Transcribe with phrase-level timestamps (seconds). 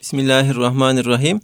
[0.00, 1.40] Bismillahirrahmanirrahim.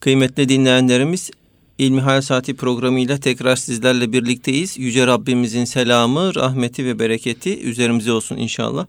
[0.00, 1.30] Kıymetli dinleyenlerimiz
[1.78, 4.78] İlmihal Saati programıyla tekrar sizlerle birlikteyiz.
[4.78, 8.86] Yüce Rabbimizin selamı, rahmeti ve bereketi üzerimize olsun inşallah.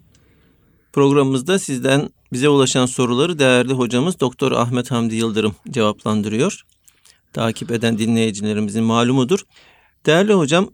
[0.93, 6.65] Programımızda sizden bize ulaşan soruları değerli hocamız Doktor Ahmet Hamdi Yıldırım cevaplandırıyor.
[7.33, 9.39] Takip eden dinleyicilerimizin malumudur.
[10.05, 10.69] Değerli hocam,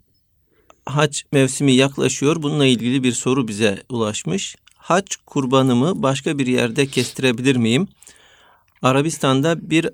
[0.86, 2.44] hac mevsimi yaklaşıyor.
[2.44, 4.56] Bununla ilgili bir soru bize ulaşmış.
[4.78, 7.88] Hac kurbanımı başka bir yerde kestirebilir miyim?
[8.86, 9.90] Arabistan'da bir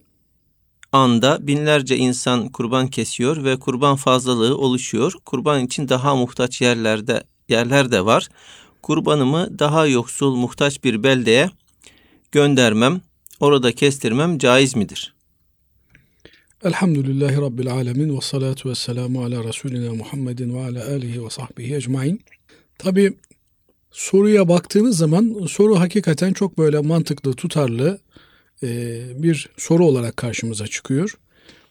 [0.92, 5.14] anda binlerce insan kurban kesiyor ve kurban fazlalığı oluşuyor.
[5.26, 8.30] Kurban için daha muhtaç yerlerde yerler de var.
[8.82, 11.50] Kurbanımı daha yoksul muhtaç bir beldeye
[12.32, 13.02] göndermem,
[13.40, 15.14] orada kestirmem caiz midir?
[16.64, 21.76] Elhamdülillahi Rabbil Alemin ve salatu ve selamu ala Resulina Muhammedin ve ala alihi ve sahbihi
[21.76, 22.22] ecmain.
[22.78, 23.14] Tabi
[23.92, 28.00] soruya baktığınız zaman soru hakikaten çok böyle mantıklı, tutarlı
[29.24, 31.18] bir soru olarak karşımıza çıkıyor.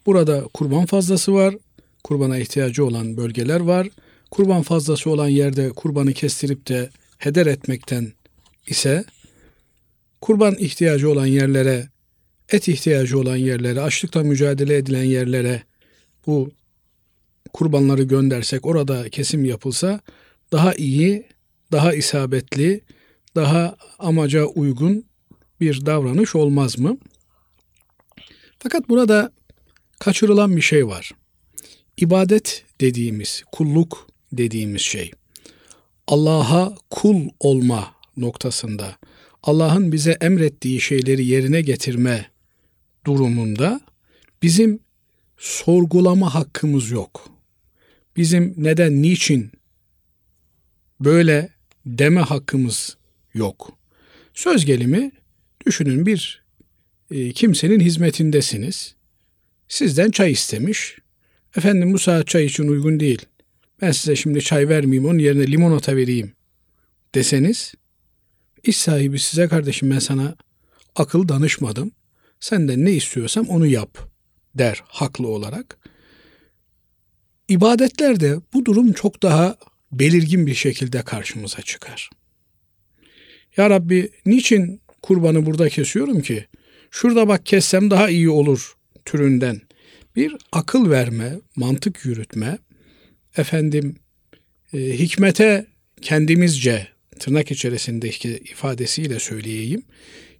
[0.07, 1.55] Burada kurban fazlası var,
[2.05, 3.89] kurbana ihtiyacı olan bölgeler var.
[4.31, 8.13] Kurban fazlası olan yerde kurbanı kestirip de heder etmekten
[8.67, 9.05] ise
[10.21, 11.89] kurban ihtiyacı olan yerlere,
[12.49, 15.63] et ihtiyacı olan yerlere, açlıkla mücadele edilen yerlere
[16.27, 16.51] bu
[17.53, 20.01] kurbanları göndersek, orada kesim yapılsa
[20.53, 21.27] daha iyi,
[21.73, 22.81] daha isabetli,
[23.35, 25.05] daha amaca uygun
[25.61, 26.99] bir davranış olmaz mı?
[28.59, 29.33] Fakat burada
[29.99, 31.13] kaçırılan bir şey var.
[31.97, 35.11] İbadet dediğimiz, kulluk dediğimiz şey.
[36.07, 38.97] Allah'a kul olma noktasında,
[39.43, 42.31] Allah'ın bize emrettiği şeyleri yerine getirme
[43.07, 43.81] durumunda
[44.43, 44.81] bizim
[45.39, 47.29] sorgulama hakkımız yok.
[48.17, 49.51] Bizim neden, niçin
[51.01, 51.51] böyle
[51.87, 52.97] deme hakkımız
[53.35, 53.73] yok.
[54.35, 55.13] Söz gelimi
[55.67, 56.45] Düşünün bir
[57.11, 58.95] e, kimsenin hizmetindesiniz.
[59.69, 60.99] Sizden çay istemiş.
[61.57, 63.27] Efendim bu saat çay için uygun değil.
[63.83, 66.33] Ben size şimdi çay vermeyeyim onun yerine limonata vereyim
[67.15, 67.75] deseniz
[68.63, 70.37] iş sahibi size kardeşim ben sana
[70.97, 71.93] akıl danışmadım.
[72.41, 73.99] Senden ne istiyorsam onu yap
[74.55, 75.79] der haklı olarak.
[77.49, 79.57] İbadetlerde bu durum çok daha
[79.93, 82.11] belirgin bir şekilde karşımıza çıkar.
[83.57, 86.47] Ya Rabbi niçin kurbanı burada kesiyorum ki
[86.91, 88.75] şurada bak kessem daha iyi olur
[89.05, 89.61] türünden
[90.17, 92.59] bir akıl verme, mantık yürütme,
[93.37, 93.97] efendim
[94.73, 95.67] e, hikmete
[96.03, 99.83] kendimizce tırnak içerisindeki ifadesiyle söyleyeyim,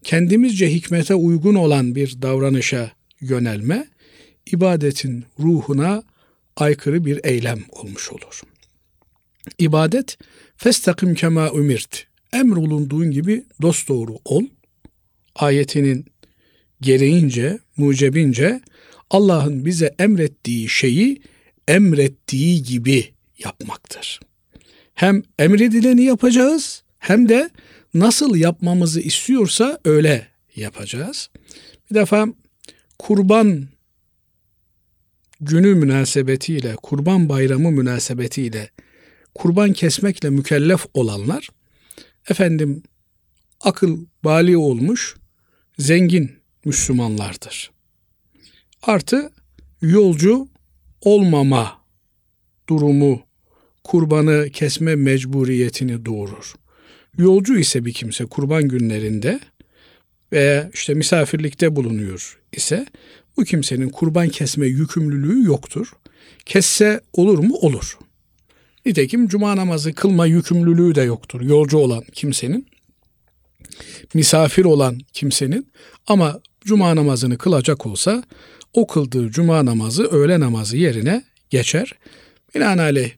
[0.05, 3.89] kendimizce hikmete uygun olan bir davranışa yönelme,
[4.53, 6.03] ibadetin ruhuna
[6.57, 8.43] aykırı bir eylem olmuş olur.
[9.59, 10.19] İbadet,
[10.57, 14.45] festakim kema ümirt, emrolunduğun gibi dosdoğru ol.
[15.35, 16.07] Ayetinin
[16.81, 18.61] gereğince, mucebince
[19.11, 21.23] Allah'ın bize emrettiği şeyi
[21.69, 24.21] emrettiği gibi yapmaktır.
[24.95, 27.51] Hem emredileni yapacağız hem de
[27.95, 30.27] nasıl yapmamızı istiyorsa öyle
[30.57, 31.31] yapacağız.
[31.91, 32.27] Bir defa
[32.99, 33.69] kurban
[35.41, 38.71] günü münasebetiyle, kurban bayramı münasebetiyle
[39.35, 41.49] kurban kesmekle mükellef olanlar
[42.31, 42.83] efendim
[43.61, 45.17] akıl bali olmuş
[45.79, 46.33] zengin
[46.65, 47.71] Müslümanlardır.
[48.83, 49.31] Artı
[49.83, 50.49] yolcu
[51.01, 51.81] olmama
[52.69, 53.23] durumu
[53.85, 56.55] kurbanı kesme mecburiyetini doğurur.
[57.19, 59.41] Yolcu ise bir kimse kurban günlerinde
[60.33, 62.87] veya işte misafirlikte bulunuyor ise
[63.37, 65.93] bu kimsenin kurban kesme yükümlülüğü yoktur.
[66.47, 67.55] Kesse olur mu?
[67.55, 67.99] Olur.
[68.87, 72.67] Nitekim cuma namazı kılma yükümlülüğü de yoktur yolcu olan kimsenin.
[74.15, 75.69] Misafir olan kimsenin
[76.07, 78.25] ama cuma namazını kılacak olsa
[78.73, 81.93] o kıldığı cuma namazı öğle namazı yerine geçer.
[82.55, 83.11] Binaenaleyh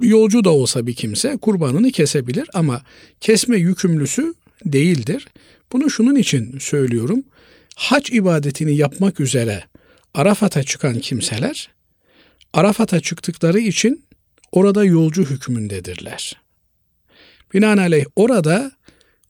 [0.00, 2.82] yolcu da olsa bir kimse kurbanını kesebilir ama
[3.20, 5.28] kesme yükümlüsü değildir.
[5.72, 7.22] Bunu şunun için söylüyorum.
[7.76, 9.64] Hac ibadetini yapmak üzere
[10.14, 11.70] Arafat'a çıkan kimseler
[12.52, 14.04] Arafat'a çıktıkları için
[14.52, 16.36] orada yolcu hükmündedirler.
[17.54, 18.72] Binaenaleyh orada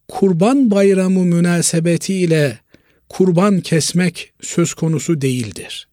[0.07, 2.59] kurban bayramı münasebetiyle
[3.09, 5.87] kurban kesmek söz konusu değildir.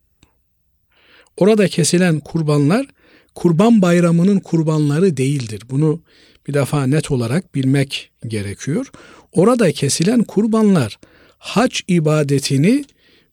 [1.37, 2.87] Orada kesilen kurbanlar
[3.35, 5.63] kurban bayramının kurbanları değildir.
[5.71, 6.01] Bunu
[6.49, 8.87] bir defa net olarak bilmek gerekiyor.
[9.33, 10.99] Orada kesilen kurbanlar
[11.39, 12.85] hac ibadetini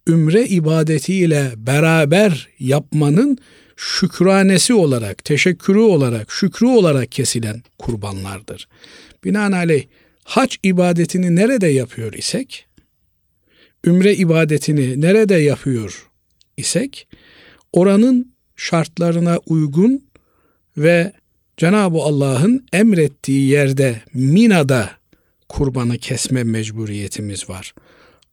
[0.08, 3.38] ümre ibadetiyle beraber yapmanın
[3.78, 8.68] şükranesi olarak, teşekkürü olarak, şükrü olarak kesilen kurbanlardır.
[9.24, 9.86] Binaenaleyh
[10.24, 12.68] hac ibadetini nerede yapıyor isek,
[13.86, 16.10] ümre ibadetini nerede yapıyor
[16.58, 17.08] isek
[17.74, 20.04] oranın şartlarına uygun
[20.78, 21.14] ve
[21.58, 24.90] Cenab-ı Allah'ın emrettiği yerde Mina'da
[25.50, 27.74] kurbanı kesme mecburiyetimiz var.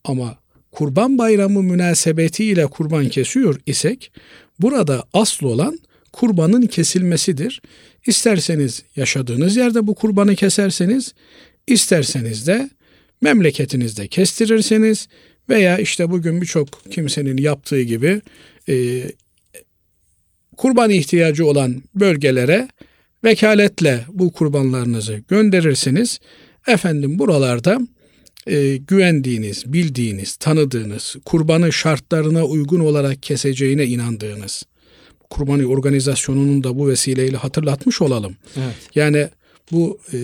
[0.04, 0.38] Ama
[0.72, 4.12] kurban bayramı münasebetiyle kurban kesiyor isek
[4.62, 5.78] burada asıl olan
[6.12, 7.62] kurbanın kesilmesidir.
[8.06, 11.14] İsterseniz yaşadığınız yerde bu kurbanı keserseniz,
[11.66, 12.70] isterseniz de
[13.20, 15.08] memleketinizde kestirirseniz
[15.48, 18.20] veya işte bugün birçok kimsenin yaptığı gibi
[18.68, 19.02] e,
[20.56, 22.68] kurban ihtiyacı olan bölgelere
[23.24, 26.20] vekaletle bu kurbanlarınızı gönderirsiniz.
[26.66, 27.80] Efendim buralarda
[28.50, 34.64] e, güvendiğiniz, bildiğiniz, tanıdığınız, kurbanı şartlarına uygun olarak keseceğine inandığınız
[35.30, 38.36] kurbanı organizasyonunun da bu vesileyle hatırlatmış olalım.
[38.56, 38.74] Evet.
[38.94, 39.28] Yani
[39.72, 40.18] bu e,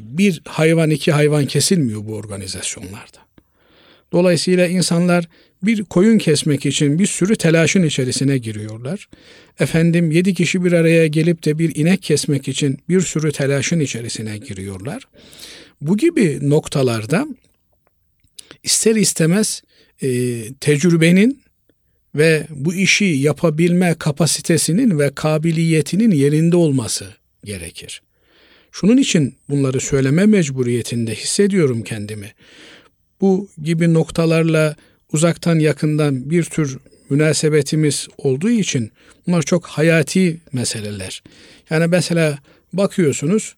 [0.00, 3.24] bir hayvan iki hayvan kesilmiyor bu organizasyonlarda.
[4.12, 5.28] Dolayısıyla insanlar
[5.62, 9.08] bir koyun kesmek için bir sürü telaşın içerisine giriyorlar.
[9.60, 14.38] Efendim yedi kişi bir araya gelip de bir inek kesmek için bir sürü telaşın içerisine
[14.38, 15.08] giriyorlar.
[15.80, 17.26] Bu gibi noktalarda
[18.64, 19.62] ister istemez
[20.02, 20.08] e,
[20.60, 21.42] tecrübenin
[22.14, 27.14] ve bu işi yapabilme kapasitesinin ve kabiliyetinin yerinde olması
[27.44, 28.02] gerekir.
[28.72, 32.32] Şunun için bunları söyleme mecburiyetinde hissediyorum kendimi.
[33.20, 34.76] Bu gibi noktalarla
[35.12, 36.78] uzaktan yakından bir tür
[37.10, 38.92] münasebetimiz olduğu için
[39.26, 41.22] bunlar çok hayati meseleler.
[41.70, 42.38] Yani mesela
[42.72, 43.54] bakıyorsunuz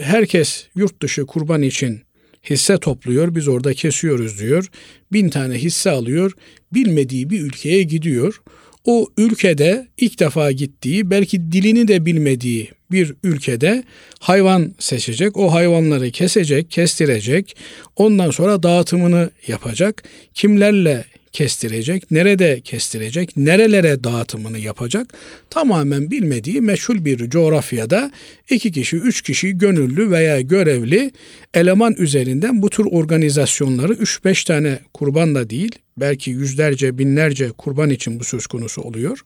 [0.00, 2.02] herkes yurt dışı kurban için
[2.50, 4.70] hisse topluyor, biz orada kesiyoruz diyor.
[5.12, 6.32] Bin tane hisse alıyor,
[6.72, 8.42] bilmediği bir ülkeye gidiyor.
[8.84, 13.84] O ülkede ilk defa gittiği, belki dilini de bilmediği bir ülkede
[14.20, 17.56] hayvan seçecek, o hayvanları kesecek, kestirecek,
[17.96, 20.02] ondan sonra dağıtımını yapacak.
[20.34, 25.14] Kimlerle kestirecek, nerede kestirecek, nerelere dağıtımını yapacak?
[25.50, 28.10] Tamamen bilmediği meşhur bir coğrafyada
[28.50, 31.10] iki kişi, üç kişi gönüllü veya görevli
[31.54, 37.90] eleman üzerinden bu tür organizasyonları üç beş tane kurban da değil belki yüzlerce binlerce kurban
[37.90, 39.24] için bu söz konusu oluyor.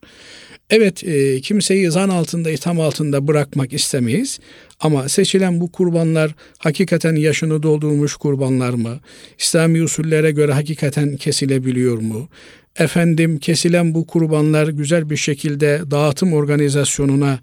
[0.71, 4.39] Evet e, kimseyi zan altında, itham altında bırakmak istemeyiz.
[4.81, 9.01] Ama seçilen bu kurbanlar hakikaten yaşını doldurmuş kurbanlar mı?
[9.39, 12.29] İslami usullere göre hakikaten kesilebiliyor mu?
[12.79, 17.39] Efendim kesilen bu kurbanlar güzel bir şekilde dağıtım organizasyonuna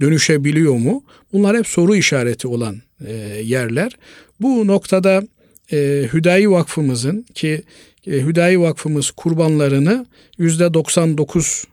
[0.00, 1.04] dönüşebiliyor mu?
[1.32, 3.92] Bunlar hep soru işareti olan e, yerler.
[4.40, 5.22] Bu noktada
[5.72, 7.62] e, Hüdayi Vakfımızın ki
[8.06, 10.06] e, Hüdayi Vakfımız kurbanlarını
[10.38, 11.64] yüzde 99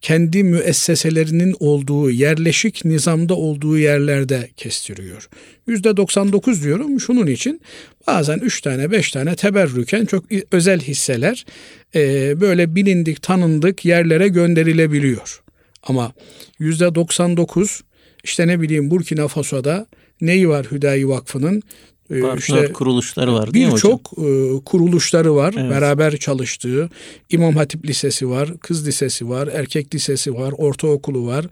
[0.00, 5.28] kendi müesseselerinin olduğu, yerleşik nizamda olduğu yerlerde kestiriyor.
[5.66, 7.60] Yüzde 99 diyorum şunun için
[8.06, 11.46] bazen 3 tane 5 tane teberrüken çok özel hisseler
[11.94, 15.42] e, böyle bilindik tanındık yerlere gönderilebiliyor.
[15.82, 16.12] Ama
[16.58, 17.80] yüzde 99
[18.24, 19.86] işte ne bileyim Burkina Faso'da
[20.20, 21.62] neyi var Hüdayi Vakfı'nın
[22.10, 23.92] Partner işte kuruluşları var değil mi hocam?
[23.92, 25.54] Birçok e, kuruluşları var.
[25.58, 25.70] Evet.
[25.70, 26.90] Beraber çalıştığı.
[27.30, 31.46] İmam Hatip Lisesi var, kız lisesi var, erkek lisesi var, ortaokulu var,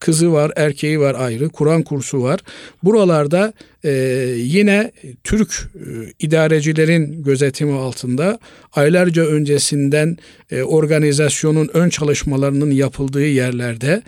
[0.00, 2.40] kızı var, erkeği var ayrı, Kur'an kursu var.
[2.82, 3.52] Buralarda
[3.84, 3.90] e,
[4.36, 4.92] yine
[5.24, 8.38] Türk e, idarecilerin gözetimi altında
[8.72, 10.16] aylarca öncesinden
[10.50, 14.02] e, organizasyonun ön çalışmalarının yapıldığı yerlerde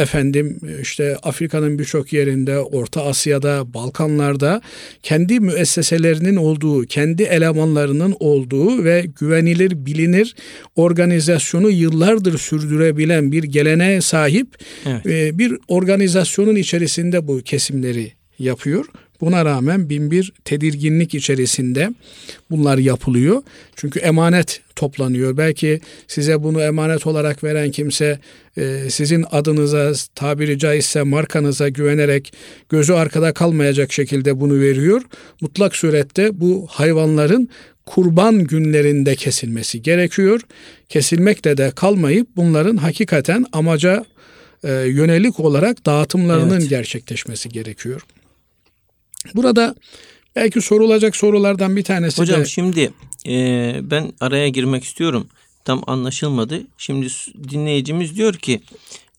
[0.00, 4.62] efendim işte Afrika'nın birçok yerinde, Orta Asya'da, Balkanlarda
[5.02, 10.34] kendi müesseselerinin olduğu, kendi elemanlarının olduğu ve güvenilir, bilinir
[10.76, 15.06] organizasyonu yıllardır sürdürebilen bir geleneğe sahip evet.
[15.06, 18.84] E, bir organizasyonun içerisinde bu kesimleri yapıyor.
[19.20, 21.90] Buna rağmen bin bir tedirginlik içerisinde
[22.50, 23.42] bunlar yapılıyor.
[23.76, 25.36] Çünkü emanet toplanıyor.
[25.36, 28.18] Belki size bunu emanet olarak veren kimse
[28.56, 32.32] e, sizin adınıza tabiri caizse markanıza güvenerek
[32.68, 35.02] gözü arkada kalmayacak şekilde bunu veriyor.
[35.40, 37.48] Mutlak surette bu hayvanların
[37.86, 40.40] kurban günlerinde kesilmesi gerekiyor.
[40.88, 44.04] Kesilmekle de kalmayıp bunların hakikaten amaca
[44.64, 46.70] e, yönelik olarak dağıtımlarının evet.
[46.70, 48.02] gerçekleşmesi gerekiyor.
[49.34, 49.74] Burada
[50.36, 52.44] belki sorulacak sorulardan bir tanesi Hocam de...
[52.44, 52.92] şimdi
[53.26, 55.28] e, ben araya girmek istiyorum.
[55.64, 56.62] Tam anlaşılmadı.
[56.78, 57.06] Şimdi
[57.48, 58.60] dinleyicimiz diyor ki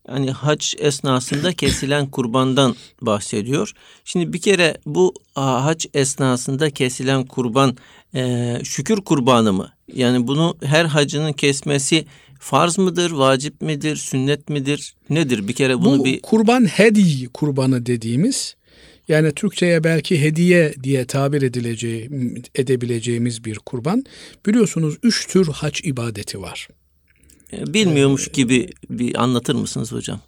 [0.08, 3.74] hani hac esnasında kesilen kurbandan bahsediyor.
[4.06, 7.78] Şimdi bir kere bu hac esnasında kesilen kurban
[8.16, 9.72] e, şükür kurbanı mı?
[9.94, 12.06] Yani bunu her hacının kesmesi
[12.40, 15.48] farz mıdır, vacip midir, sünnet midir, nedir?
[15.48, 16.22] Bir kere bunu bu bir...
[16.22, 18.56] kurban hedi kurbanı dediğimiz
[19.12, 22.10] Yani Türkçe'ye belki hediye diye tabir edileceği,
[22.56, 24.04] edebileceğimiz bir kurban.
[24.46, 26.68] Biliyorsunuz üç tür haç ibadeti var.
[27.54, 30.22] Bilmiyormuş gibi bir anlatır mısınız hocam?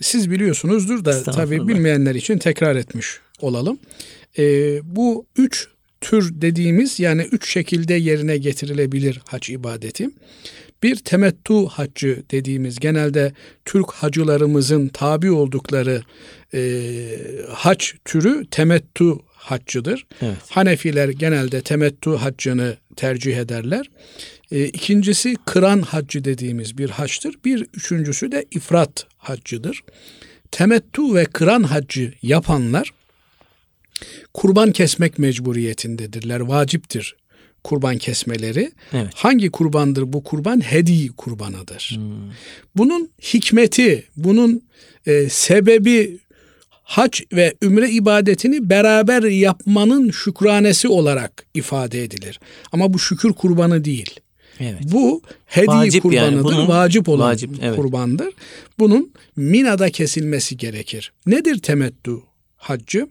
[0.00, 3.06] Siz biliyorsunuzdur da tabii bilmeyenler için tekrar etmiş
[3.40, 3.78] olalım.
[4.38, 5.68] Ee, bu üç
[6.00, 10.08] tür dediğimiz yani üç şekilde yerine getirilebilir hac ibadeti.
[10.82, 13.32] Bir temettu haccı dediğimiz genelde
[13.64, 16.02] Türk hacılarımızın tabi oldukları
[16.54, 16.60] e,
[17.48, 20.06] hac türü temettu haccıdır.
[20.22, 20.36] Evet.
[20.50, 23.90] Hanefiler genelde temettu haccını tercih ederler.
[24.50, 27.34] E, ikincisi kıran haccı dediğimiz bir haçtır.
[27.44, 29.80] Bir üçüncüsü de ifrat haccıdır.
[30.50, 32.90] Temettu ve kıran haccı yapanlar
[34.34, 36.40] kurban kesmek mecburiyetindedirler.
[36.40, 37.16] Vaciptir
[37.64, 38.72] kurban kesmeleri.
[38.92, 39.08] Evet.
[39.14, 40.60] Hangi kurbandır bu kurban?
[40.60, 41.92] Hedi kurbanıdır.
[41.94, 42.32] Hmm.
[42.76, 44.62] Bunun hikmeti, bunun
[45.06, 46.18] e, sebebi
[46.82, 52.40] hac ve ümre ibadetini beraber yapmanın şükranesi olarak ifade edilir.
[52.72, 54.20] Ama bu şükür kurbanı değil.
[54.60, 54.80] Evet.
[54.82, 56.44] Bu hedi vacip kurbanıdır, yani.
[56.44, 57.76] Bunun, vacip olan vacip, evet.
[57.76, 58.28] kurbandır.
[58.78, 61.12] Bunun Mina'da kesilmesi gerekir.
[61.26, 62.22] Nedir temettu
[62.58, 63.08] haccı?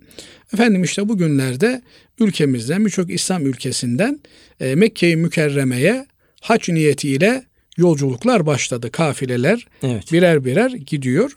[0.54, 1.82] Efendim işte bugünlerde
[2.20, 4.20] ülkemizden birçok İslam ülkesinden
[4.60, 6.06] e, Mekke-i Mükerreme'ye
[6.42, 7.44] hac niyetiyle
[7.78, 8.92] yolculuklar başladı.
[8.92, 10.12] Kafileler evet.
[10.14, 11.32] birer birer gidiyor.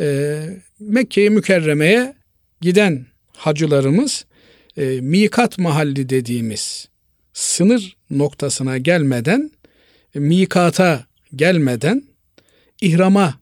[0.00, 0.40] E,
[0.80, 2.14] Mekke-i Mükerreme'ye
[2.60, 3.06] giden
[3.36, 4.24] hacılarımız
[4.76, 6.88] e, mikat mahalli dediğimiz
[7.32, 9.50] sınır noktasına gelmeden,
[10.14, 11.06] e, mikata
[11.36, 12.02] gelmeden
[12.80, 13.34] ihrama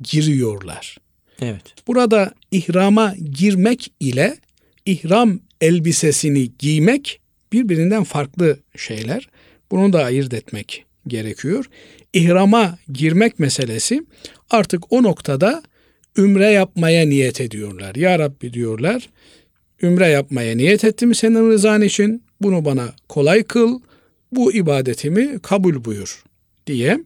[0.00, 0.96] giriyorlar.
[1.42, 1.74] Evet.
[1.86, 4.36] Burada ihrama girmek ile
[4.86, 7.20] ihram elbisesini giymek
[7.52, 9.28] birbirinden farklı şeyler.
[9.70, 11.64] Bunu da ayırt etmek gerekiyor.
[12.12, 14.02] İhrama girmek meselesi
[14.50, 15.62] artık o noktada
[16.18, 17.94] ümre yapmaya niyet ediyorlar.
[17.94, 19.08] Ya Rabbi diyorlar,
[19.82, 22.22] ümre yapmaya niyet ettim senin rızan için.
[22.40, 23.80] Bunu bana kolay kıl.
[24.32, 26.24] Bu ibadetimi kabul buyur
[26.66, 26.98] diye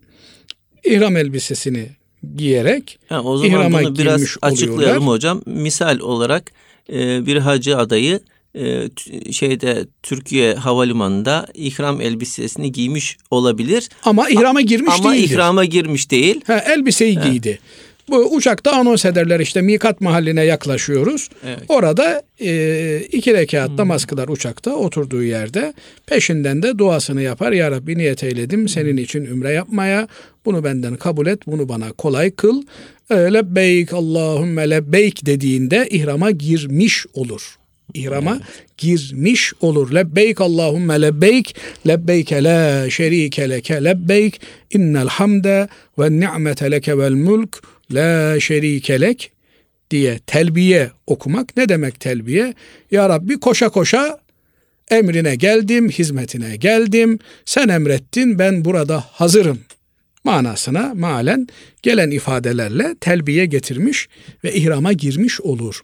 [0.85, 1.89] ihram elbisesini
[2.37, 5.09] giyerek ha, o zaman ihrama bunu biraz açıklayalım oluyorlar.
[5.09, 5.43] hocam.
[5.47, 6.53] Misal olarak
[6.93, 8.21] e, bir hacı adayı
[8.55, 8.89] e,
[9.33, 13.89] şeyde Türkiye havalimanında ihram elbisesini giymiş olabilir.
[14.05, 15.35] Ama ihrama girmiş Ama değildir.
[15.35, 16.41] ihrama girmiş değil.
[16.47, 17.29] Ha, elbiseyi ha.
[17.29, 17.59] giydi.
[18.11, 21.29] Bu uçakta anons ederler işte mikat mahalline yaklaşıyoruz.
[21.47, 21.59] Evet.
[21.69, 23.77] Orada e, iki rekat hmm.
[23.77, 25.75] namaz kılar uçakta oturduğu yerde.
[26.07, 27.53] Peşinden de duasını yapar.
[27.53, 30.09] Ya Rabbi niyet eyledim senin için ümre yapmaya.
[30.45, 31.47] Bunu benden kabul et.
[31.47, 32.63] Bunu bana kolay kıl.
[33.11, 37.60] E, lebbeyk Allahümme lebbeyk dediğinde ihrama girmiş olur.
[37.95, 38.79] İhrama evet.
[38.79, 39.95] girmiş olur.
[39.95, 41.57] Lebbeyk Allahümme lebbeyk
[41.87, 45.69] lebbeyke la şerike leke lebbeyk innel hamde
[45.99, 47.63] ve ni'mete leke vel mulk
[47.95, 49.33] la şerikelek
[49.91, 51.57] diye telbiye okumak.
[51.57, 52.55] Ne demek telbiye?
[52.91, 54.19] Ya Rabbi koşa koşa
[54.91, 57.19] emrine geldim, hizmetine geldim.
[57.45, 59.59] Sen emrettin, ben burada hazırım.
[60.25, 61.49] Manasına malen
[61.83, 64.09] gelen ifadelerle telbiye getirmiş
[64.45, 65.83] ve ihrama girmiş olur.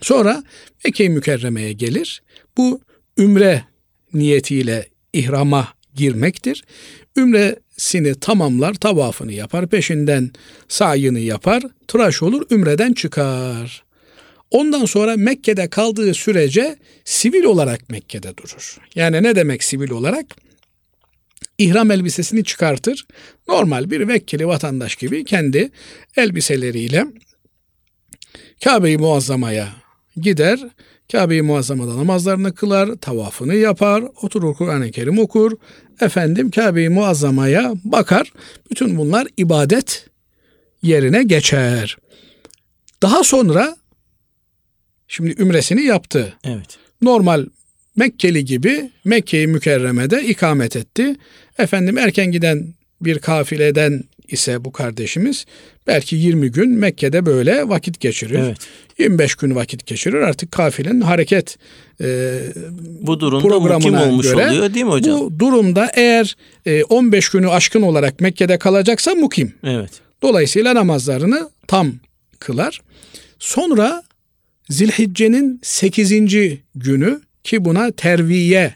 [0.00, 0.44] Sonra
[0.84, 2.22] Mekke-i Mükerreme'ye gelir.
[2.56, 2.80] Bu
[3.18, 3.64] ümre
[4.14, 6.64] niyetiyle ihrama girmektir.
[7.16, 10.30] Ümresini tamamlar, tavafını yapar, peşinden
[10.68, 13.84] sayını yapar, tıraş olur, ümreden çıkar.
[14.50, 18.78] Ondan sonra Mekke'de kaldığı sürece sivil olarak Mekke'de durur.
[18.94, 20.26] Yani ne demek sivil olarak?
[21.58, 23.06] İhram elbisesini çıkartır.
[23.48, 25.70] Normal bir vekkili vatandaş gibi kendi
[26.16, 27.06] elbiseleriyle
[28.64, 29.79] Kabe-i Muazzama'ya
[30.22, 30.60] gider.
[31.12, 35.52] Kabe-i Muazzama'da namazlarını kılar, tavafını yapar, oturur Kur'an-ı Kerim okur,
[36.00, 38.32] efendim Kabe-i Muazzama'ya bakar.
[38.70, 40.06] Bütün bunlar ibadet
[40.82, 41.96] yerine geçer.
[43.02, 43.76] Daha sonra
[45.08, 46.34] şimdi ümresini yaptı.
[46.44, 46.78] Evet.
[47.02, 47.46] Normal
[47.96, 51.16] Mekkeli gibi Mekke-i Mükerreme'de ikamet etti.
[51.58, 55.46] Efendim erken giden bir kafileden ise bu kardeşimiz
[55.90, 58.38] belki 20 gün Mekke'de böyle vakit geçirir.
[58.38, 58.56] Evet.
[58.98, 60.16] 25 gün vakit geçirir.
[60.16, 61.58] Artık kafilenin hareket
[62.00, 62.38] e,
[63.00, 65.20] bu durumda programına mukim olmuş göre, oluyor değil mi hocam?
[65.20, 69.54] Bu durumda eğer e, 15 günü aşkın olarak Mekke'de kalacaksa mukim.
[69.64, 69.90] Evet.
[70.22, 71.92] Dolayısıyla namazlarını tam
[72.38, 72.80] kılar.
[73.38, 74.02] Sonra
[74.68, 76.12] Zilhicce'nin 8.
[76.74, 78.74] günü ki buna terviye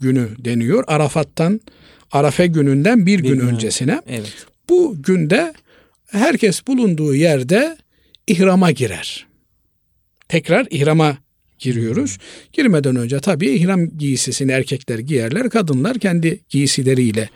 [0.00, 0.84] günü deniyor.
[0.86, 1.60] Arafat'tan
[2.12, 4.00] Arafe gününden bir, bir gün, gün öncesine.
[4.08, 4.46] Evet.
[4.68, 5.54] Bu günde
[6.14, 7.76] herkes bulunduğu yerde
[8.26, 9.26] ihrama girer.
[10.28, 11.18] Tekrar ihrama
[11.58, 12.18] giriyoruz.
[12.52, 17.30] Girmeden önce tabii ihram giysisini erkekler giyerler, kadınlar kendi giysileriyle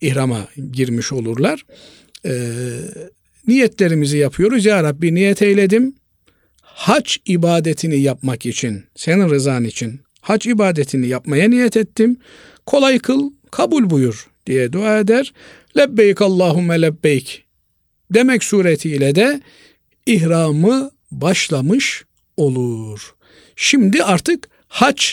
[0.00, 1.66] ihrama girmiş olurlar.
[2.26, 2.32] Ee,
[3.46, 4.66] niyetlerimizi yapıyoruz.
[4.66, 5.94] Ya Rabbi niyet eyledim.
[6.62, 12.16] hac ibadetini yapmak için, senin rızan için hac ibadetini yapmaya niyet ettim.
[12.66, 15.32] Kolay kıl, kabul buyur diye dua eder.
[15.76, 17.44] Lebbeyk Allahümme lebbeyk
[18.14, 19.40] demek suretiyle de
[20.06, 22.04] ihramı başlamış
[22.36, 23.14] olur.
[23.56, 25.04] Şimdi artık hac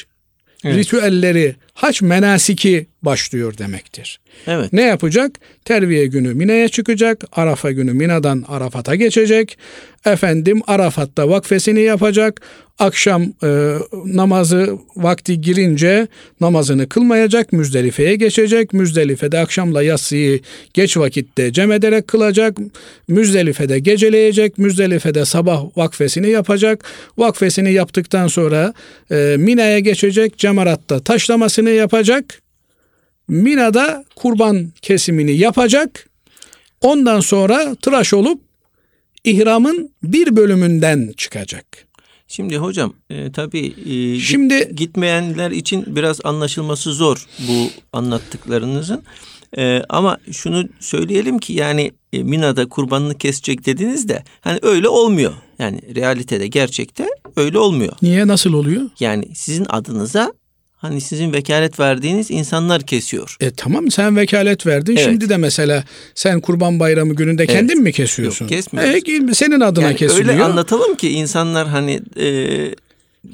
[0.66, 0.76] evet.
[0.78, 4.20] ritüelleri, hac menasiki başlıyor demektir.
[4.48, 4.74] Evet.
[4.74, 5.32] Ne yapacak?
[5.66, 7.24] Terviye günü Mina'ya çıkacak.
[7.32, 9.58] Arafa günü Mina'dan Arafat'a geçecek.
[10.06, 12.42] Efendim Arafat'ta vakfesini yapacak.
[12.80, 16.08] Akşam e, namazı vakti girince
[16.42, 17.54] namazını kılmayacak.
[17.54, 18.74] Müzdelife'ye geçecek.
[18.74, 20.40] Müzdelife'de akşamla yatsıyı
[20.74, 22.58] geç vakitte cem ederek kılacak.
[23.08, 24.58] Müzdelife'de geceleyecek.
[24.58, 26.84] Müzdelife'de sabah vakfesini yapacak.
[27.18, 28.74] Vakfesini yaptıktan sonra
[29.12, 30.38] e, Mina'ya geçecek.
[30.38, 32.42] Cemarat'ta taşlamasını yapacak
[33.30, 36.10] Mina'da kurban kesimini yapacak.
[36.82, 38.42] Ondan sonra tıraş olup
[39.24, 41.89] ihramın bir bölümünden çıkacak.
[42.32, 49.04] Şimdi hocam e, tabii e, Şimdi gitmeyenler için biraz anlaşılması zor bu anlattıklarınızın.
[49.58, 55.34] E, ama şunu söyleyelim ki yani e, Mina'da kurbanını kesecek dediniz de hani öyle olmuyor.
[55.60, 57.94] Yani realitede gerçekte öyle olmuyor.
[58.02, 58.90] Niye nasıl oluyor?
[59.00, 60.34] Yani sizin adınıza
[60.82, 63.38] Hani sizin vekalet verdiğiniz insanlar kesiyor.
[63.40, 64.96] E tamam sen vekalet verdin.
[64.96, 65.06] Evet.
[65.06, 65.84] Şimdi de mesela
[66.16, 67.54] sen Kurban Bayramı gününde evet.
[67.56, 68.46] kendin mi kesiyorsun?
[68.46, 69.30] Yok kesmiyoruz.
[69.30, 70.30] E, senin adına yani kesiliyor.
[70.30, 72.28] Öyle anlatalım ki insanlar hani e,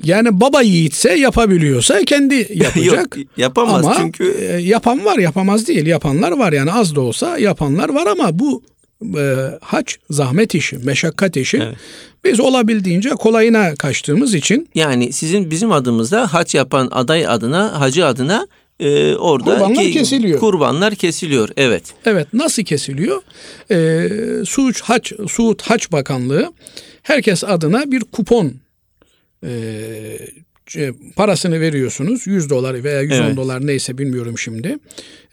[0.03, 3.17] yani baba yiğitse yapabiliyorsa kendi yapacak.
[3.17, 4.35] Yok, yapamaz ama çünkü.
[4.39, 5.85] E, yapan var yapamaz değil.
[5.85, 8.63] Yapanlar var yani az da olsa yapanlar var ama bu
[9.17, 11.57] e, hac zahmet işi, meşakkat işi.
[11.57, 11.75] Evet.
[12.23, 14.69] Biz olabildiğince kolayına kaçtığımız için.
[14.75, 18.47] Yani sizin bizim adımızda hac yapan aday adına, hacı adına
[18.79, 20.39] e, orada kurbanlar ki, kesiliyor.
[20.39, 21.49] Kurbanlar kesiliyor.
[21.57, 21.83] Evet.
[22.05, 22.33] Evet.
[22.33, 23.21] Nasıl kesiliyor?
[23.71, 24.07] E,
[24.45, 26.53] Suud Hac Suud Hac Bakanlığı
[27.03, 28.53] herkes adına bir kupon
[29.43, 29.51] e,
[31.15, 33.37] parasını veriyorsunuz 100 dolar veya 110 evet.
[33.37, 34.77] dolar neyse bilmiyorum şimdi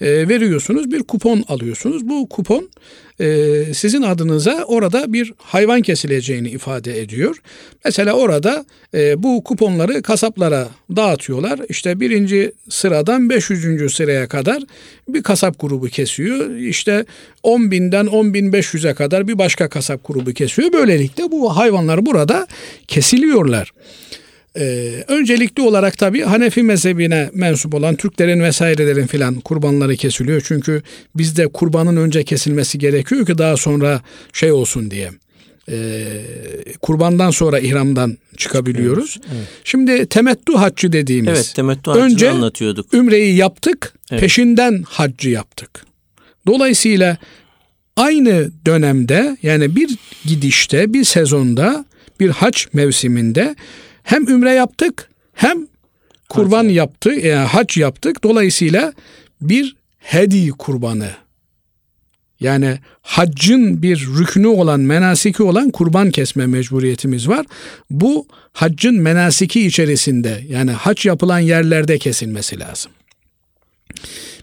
[0.00, 2.70] e, veriyorsunuz bir kupon alıyorsunuz bu kupon
[3.20, 7.36] e, sizin adınıza orada bir hayvan kesileceğini ifade ediyor.
[7.84, 8.64] Mesela orada
[8.94, 11.60] e, bu kuponları kasaplara dağıtıyorlar.
[11.68, 13.94] İşte birinci sıradan 500.
[13.94, 14.62] sıraya kadar
[15.08, 16.56] bir kasap grubu kesiyor.
[16.56, 17.04] İşte
[17.42, 20.72] 10 binden 10 bin 500'e kadar bir başka kasap grubu kesiyor.
[20.72, 22.46] Böylelikle bu hayvanlar burada
[22.88, 23.72] kesiliyorlar.
[24.58, 30.42] Ee, öncelikli olarak tabi Hanefi mezhebine mensup olan Türklerin vesairelerin filan kurbanları kesiliyor.
[30.44, 30.82] Çünkü
[31.14, 34.00] bizde kurbanın önce kesilmesi gerekiyor ki daha sonra
[34.32, 35.10] şey olsun diye.
[35.70, 36.02] Ee,
[36.82, 39.18] kurbandan sonra ihramdan çıkabiliyoruz.
[39.34, 39.46] Evet.
[39.64, 41.38] Şimdi temettü haccı dediğimiz.
[41.38, 42.94] Evet temettü haccını önce anlatıyorduk.
[42.94, 44.20] Ümreyi yaptık evet.
[44.20, 45.86] peşinden haccı yaptık.
[46.46, 47.18] Dolayısıyla
[47.96, 51.84] aynı dönemde yani bir gidişte bir sezonda
[52.20, 53.56] bir hac mevsiminde
[54.02, 55.66] hem ümre yaptık hem
[56.28, 56.74] kurban hac.
[56.74, 58.24] yaptık, yani hac yaptık.
[58.24, 58.92] Dolayısıyla
[59.40, 61.10] bir hedi kurbanı.
[62.40, 67.46] Yani haccın bir rüknü olan, menasiki olan kurban kesme mecburiyetimiz var.
[67.90, 72.92] Bu haccın menasiki içerisinde yani hac yapılan yerlerde kesilmesi lazım.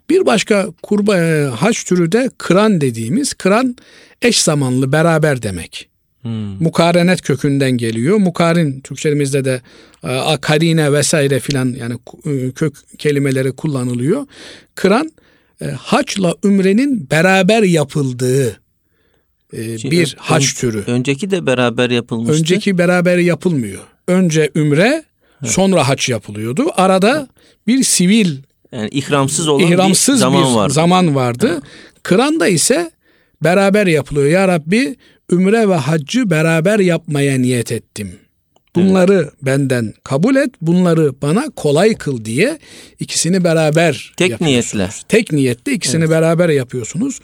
[0.10, 3.76] Bir başka kurba, e, hac türü de kıran dediğimiz kıran
[4.22, 5.89] eş zamanlı beraber demek.
[6.22, 6.64] Hmm.
[6.64, 8.18] Mukarenet kökünden geliyor.
[8.18, 9.62] Mukarin Türkçemizde de
[10.04, 14.26] e, karine vesaire filan yani e, kök kelimeleri kullanılıyor.
[14.76, 15.12] Kıran
[15.62, 18.60] e, haçla ümrenin beraber yapıldığı
[19.54, 20.84] e, bir haç türü.
[20.88, 22.40] Önceki de beraber yapılmıştı.
[22.40, 23.82] Önceki beraber yapılmıyor.
[24.08, 25.04] Önce ümre
[25.42, 25.52] evet.
[25.52, 26.66] sonra haç yapılıyordu.
[26.76, 27.28] Arada
[27.68, 28.38] bir sivil
[28.72, 30.74] yani ihramsız olan ihramsız bir zaman bir vardı.
[30.74, 31.50] Zaman vardı.
[31.54, 31.64] Evet.
[32.04, 32.92] Kıran da ise
[33.44, 34.28] beraber yapılıyor.
[34.28, 34.96] Ya Rabbi
[35.32, 38.12] ümre ve haccı beraber yapmaya niyet ettim.
[38.76, 39.34] Bunları evet.
[39.42, 42.60] benden kabul et, bunları bana kolay kıl diye
[43.00, 44.90] ikisini beraber Tek niyetle.
[45.08, 46.10] Tek niyetle ikisini evet.
[46.10, 47.20] beraber yapıyorsunuz.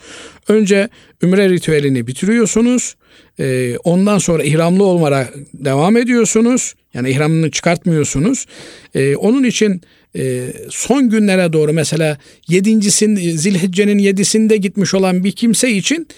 [0.48, 0.88] Önce
[1.22, 2.96] ümre ritüelini bitiriyorsunuz.
[3.40, 6.74] Ee, ondan sonra ihramlı olmaya devam ediyorsunuz.
[6.94, 8.46] Yani ihramını çıkartmıyorsunuz.
[8.94, 9.80] Ee, onun için
[10.16, 16.08] e, son günlere doğru mesela yedincisinin Zilhicce'nin yedisinde gitmiş olan bir kimse için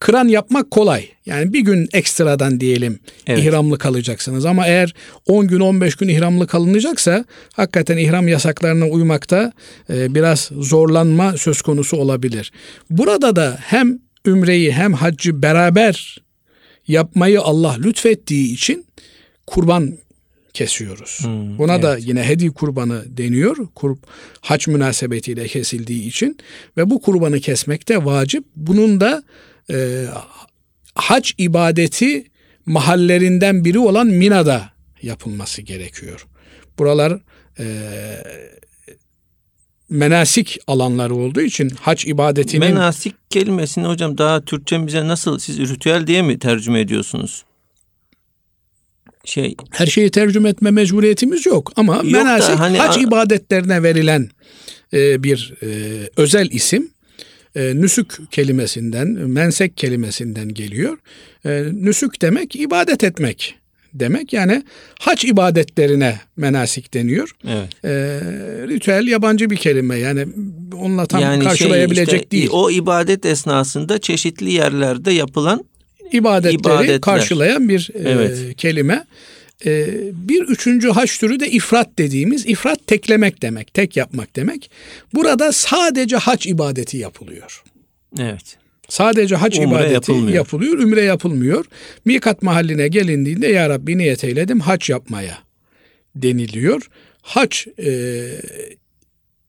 [0.00, 1.08] kıran yapmak kolay.
[1.26, 3.44] Yani bir gün ekstradan diyelim evet.
[3.44, 4.44] ihramlı kalacaksınız.
[4.44, 4.94] Ama eğer
[5.26, 9.52] 10 gün 15 gün ihramlı kalınacaksa hakikaten ihram yasaklarına uymakta
[9.90, 12.52] e, biraz zorlanma söz konusu olabilir.
[12.90, 16.22] Burada da hem ümreyi hem haccı beraber
[16.88, 18.86] yapmayı Allah lütfettiği için
[19.46, 19.98] kurban
[20.56, 21.18] kesiyoruz.
[21.22, 21.82] Hmm, Buna evet.
[21.82, 23.56] da yine hedi kurbanı deniyor.
[23.74, 23.96] Kurb
[24.40, 26.38] hac münasebetiyle kesildiği için
[26.76, 28.44] ve bu kurbanı kesmek de vacip.
[28.56, 29.22] Bunun da
[29.70, 30.04] e,
[30.94, 32.26] hac ibadeti
[32.66, 34.70] mahallerinden biri olan Mina'da
[35.02, 36.26] yapılması gerekiyor.
[36.78, 37.20] Buralar
[37.58, 37.66] e,
[39.90, 42.68] menasik alanları olduğu için hac ibadetinin...
[42.68, 47.44] Menasik kelimesini hocam daha Türkçemize nasıl siz ritüel diye mi tercüme ediyorsunuz?
[49.24, 54.30] Şey her şeyi tercüme etme mecburiyetimiz yok ama yok menasik da, hani, hac ibadetlerine verilen
[54.92, 55.66] e, bir e,
[56.16, 56.90] özel isim
[57.56, 60.98] e, nüsük kelimesinden, mensek kelimesinden geliyor.
[61.44, 63.54] E, nüsük demek ibadet etmek
[63.94, 64.32] demek.
[64.32, 64.62] Yani
[65.00, 67.30] hac ibadetlerine menasik deniyor.
[67.48, 67.84] Evet.
[67.84, 67.90] E,
[68.68, 69.98] ritüel yabancı bir kelime.
[69.98, 70.26] Yani
[70.74, 72.48] onunla tam yani karşılayabilecek şey işte, değil.
[72.52, 75.64] O ibadet esnasında çeşitli yerlerde yapılan
[76.12, 77.00] ibadetleri ibadetler.
[77.00, 78.38] karşılayan bir e, evet.
[78.50, 79.04] e, kelime.
[79.64, 79.86] E,
[80.28, 84.70] bir üçüncü haç türü de ifrat dediğimiz ifrat teklemek demek, tek yapmak demek.
[85.14, 87.62] Burada sadece haç ibadeti yapılıyor.
[88.18, 88.56] Evet.
[88.88, 90.34] Sadece hac Umre ibadeti yapılmıyor.
[90.34, 91.64] yapılıyor, ümre yapılmıyor.
[92.04, 95.38] Mikat mahalline gelindiğinde ya Rabbi niyet eyledim hac yapmaya
[96.16, 96.88] deniliyor.
[97.22, 97.90] Hac e,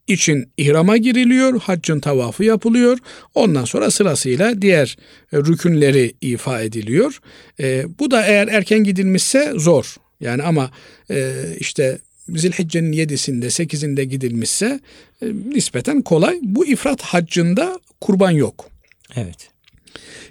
[0.08, 2.98] için ihrama giriliyor, haccın tavafı yapılıyor.
[3.36, 4.98] Ondan sonra sırasıyla diğer
[5.34, 7.20] rükünleri ifa ediliyor.
[7.60, 9.96] E, bu da eğer erken gidilmişse zor.
[10.20, 10.72] Yani ama
[11.12, 11.98] e, işte
[12.30, 14.80] Zilhicce'nin yedisinde, sekizinde gidilmişse
[15.22, 16.40] e, nispeten kolay.
[16.42, 18.70] Bu ifrat haccında kurban yok.
[19.16, 19.50] Evet.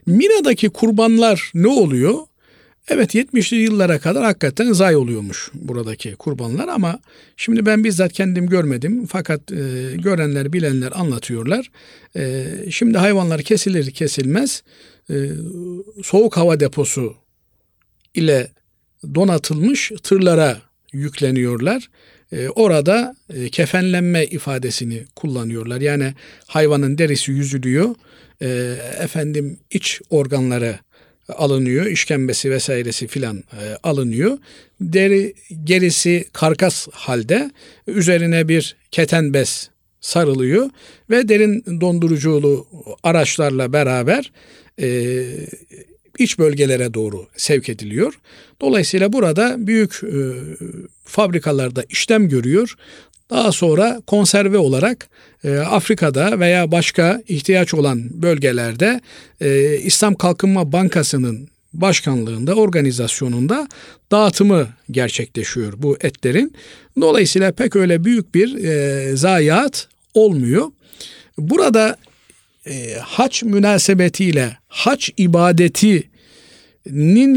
[0.07, 2.19] Mina'daki kurbanlar ne oluyor?
[2.89, 7.01] Evet 70'li yıllara kadar hakikaten zay oluyormuş buradaki kurbanlar ama
[7.37, 9.57] şimdi ben bizzat kendim görmedim fakat e,
[9.97, 11.71] görenler bilenler anlatıyorlar.
[12.17, 14.63] E, şimdi hayvanlar kesilir kesilmez
[15.11, 15.15] e,
[16.03, 17.15] soğuk hava deposu
[18.15, 18.51] ile
[19.15, 20.61] donatılmış tırlara
[20.93, 21.91] yükleniyorlar.
[22.33, 25.81] E, orada e, kefenlenme ifadesini kullanıyorlar.
[25.81, 26.15] Yani
[26.47, 27.95] hayvanın derisi yüzülüyor
[28.43, 30.79] e, efendim iç organları
[31.29, 34.39] alınıyor, işkembesi vesairesi filan e, alınıyor.
[34.81, 35.35] Deri
[35.65, 37.51] gerisi karkas halde
[37.87, 40.71] üzerine bir keten bez sarılıyor
[41.11, 42.67] ve derin donduruculu
[43.03, 44.33] araçlarla beraber
[44.81, 45.25] e,
[46.19, 48.21] iç bölgelere doğru sevk ediliyor.
[48.61, 50.19] Dolayısıyla burada büyük e,
[51.05, 52.75] fabrikalarda işlem görüyor.
[53.31, 55.09] Daha sonra konserve olarak
[55.45, 59.01] e, Afrika'da veya başka ihtiyaç olan bölgelerde
[59.41, 63.69] e, İslam Kalkınma Bankası'nın başkanlığında, organizasyonunda
[64.11, 66.53] dağıtımı gerçekleşiyor bu etlerin.
[67.01, 70.67] Dolayısıyla pek öyle büyük bir e, zayiat olmuyor.
[71.39, 71.97] Burada
[72.67, 76.13] e, haç münasebetiyle haç ibadetinin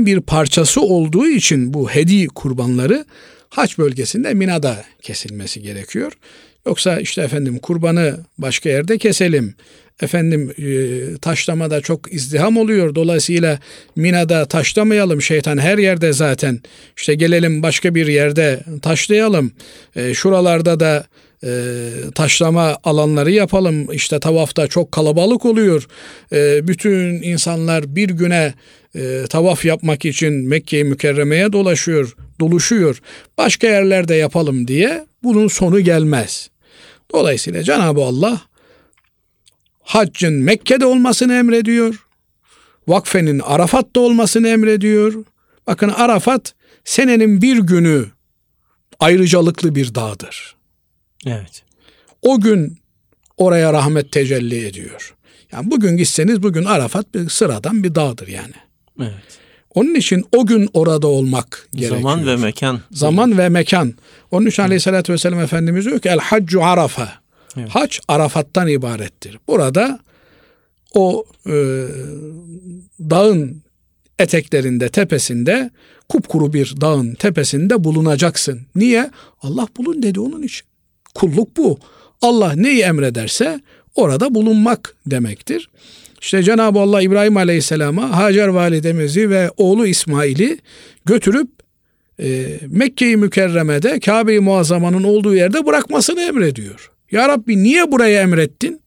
[0.05, 3.05] bir parçası olduğu için bu hedi kurbanları
[3.49, 6.11] haç bölgesinde Mina'da kesilmesi gerekiyor.
[6.65, 9.55] Yoksa işte efendim kurbanı başka yerde keselim.
[10.01, 12.95] Efendim e, taşlamada çok izdiham oluyor.
[12.95, 13.59] Dolayısıyla
[13.95, 15.21] Mina'da taşlamayalım.
[15.21, 16.61] Şeytan her yerde zaten.
[16.97, 19.51] İşte gelelim başka bir yerde taşlayalım.
[19.95, 21.05] E, şuralarda da
[21.43, 23.91] e, taşlama alanları yapalım.
[23.93, 25.87] İşte tavafta çok kalabalık oluyor.
[26.33, 28.53] E, bütün insanlar bir güne
[28.95, 33.01] e, tavaf yapmak için Mekke-i Mükerreme'ye dolaşıyor, doluşuyor.
[33.37, 36.49] Başka yerlerde yapalım diye bunun sonu gelmez.
[37.13, 38.41] Dolayısıyla Cenab-ı Allah
[39.83, 42.05] haccın Mekke'de olmasını emrediyor.
[42.87, 45.13] Vakfenin Arafat'ta olmasını emrediyor.
[45.67, 46.53] Bakın Arafat
[46.85, 48.05] senenin bir günü
[48.99, 50.58] ayrıcalıklı bir dağdır.
[51.25, 51.63] Evet.
[52.21, 52.77] O gün
[53.37, 55.15] oraya rahmet tecelli ediyor.
[55.51, 58.53] Yani bugün gitseniz bugün Arafat bir sıradan bir dağdır yani.
[58.99, 59.39] Evet.
[59.73, 62.01] Onun için o gün orada olmak gerekiyor.
[62.01, 62.81] Zaman ve mekan.
[62.91, 63.93] Zaman ve mekan.
[64.31, 67.09] Onun için aleyhissalatü vesselam Efendimiz diyor ki el haccu arafa.
[67.57, 67.69] Evet.
[67.69, 69.39] Hac Arafat'tan ibarettir.
[69.47, 69.99] Burada
[70.93, 71.53] o e,
[72.99, 73.63] dağın
[74.19, 75.69] eteklerinde, tepesinde,
[76.09, 78.61] kupkuru bir dağın tepesinde bulunacaksın.
[78.75, 79.11] Niye?
[79.41, 80.68] Allah bulun dedi onun için.
[81.15, 81.79] Kulluk bu.
[82.21, 83.61] Allah neyi emrederse
[83.95, 85.69] orada bulunmak demektir.
[86.21, 90.57] İşte Cenab-ı Allah İbrahim Aleyhisselam'a Hacer validemizi ve oğlu İsmail'i
[91.05, 91.49] götürüp
[92.21, 96.91] e, Mekke-i Mükerreme'de Kabe-i Muazzama'nın olduğu yerde bırakmasını emrediyor.
[97.11, 98.81] Ya Rabbi niye buraya emrettin?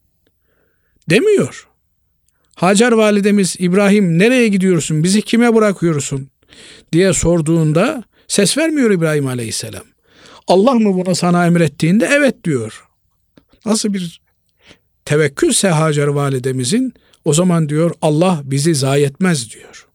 [1.09, 1.67] Demiyor.
[2.55, 5.03] Hacer validemiz İbrahim nereye gidiyorsun?
[5.03, 6.29] Bizi kime bırakıyorsun?
[6.93, 9.83] diye sorduğunda ses vermiyor İbrahim Aleyhisselam.
[10.47, 12.87] Allah mı bunu sana emrettiğinde evet diyor.
[13.65, 14.21] Nasıl bir
[15.05, 16.93] tevekkülse Hacer validemizin
[17.25, 19.87] o zaman diyor Allah bizi zayi etmez diyor.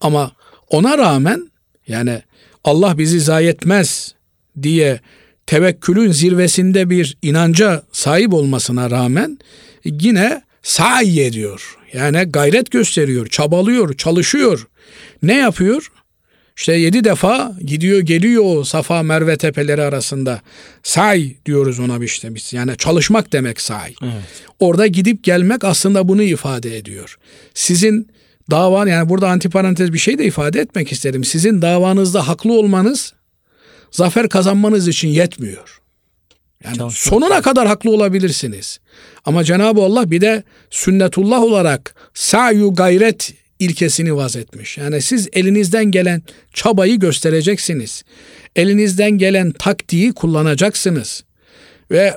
[0.00, 0.32] Ama
[0.70, 1.50] ona rağmen
[1.88, 2.22] yani
[2.64, 4.14] Allah bizi zayi etmez
[4.62, 5.00] diye
[5.46, 9.38] tevekkülün zirvesinde bir inanca sahip olmasına rağmen
[9.84, 11.78] yine Sa'i ediyor.
[11.92, 14.68] Yani gayret gösteriyor, çabalıyor, çalışıyor.
[15.22, 15.92] Ne yapıyor?
[16.56, 20.40] İşte yedi defa gidiyor geliyor Safa Merve tepeleri arasında.
[20.82, 22.52] Say diyoruz ona işte biz.
[22.52, 23.94] Yani çalışmak demek say.
[24.02, 24.12] Evet.
[24.60, 27.18] Orada gidip gelmek aslında bunu ifade ediyor.
[27.54, 28.08] Sizin
[28.50, 31.24] davan yani burada antiparantez bir şey de ifade etmek isterim.
[31.24, 33.12] Sizin davanızda haklı olmanız
[33.90, 35.80] zafer kazanmanız için yetmiyor.
[36.64, 37.14] Yani Çalışmak.
[37.14, 38.80] sonuna kadar haklı olabilirsiniz.
[39.24, 43.34] Ama Cenab-ı Allah bir de sünnetullah olarak sa'yu gayret
[43.64, 44.78] ilkesini vaz etmiş.
[44.78, 46.22] Yani siz elinizden gelen
[46.52, 48.02] çabayı göstereceksiniz.
[48.56, 51.24] Elinizden gelen taktiği kullanacaksınız.
[51.90, 52.14] Ve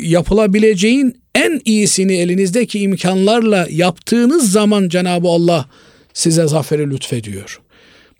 [0.00, 5.68] yapılabileceğin en iyisini elinizdeki imkanlarla yaptığınız zaman Cenab-ı Allah
[6.14, 7.60] size zaferi lütfediyor.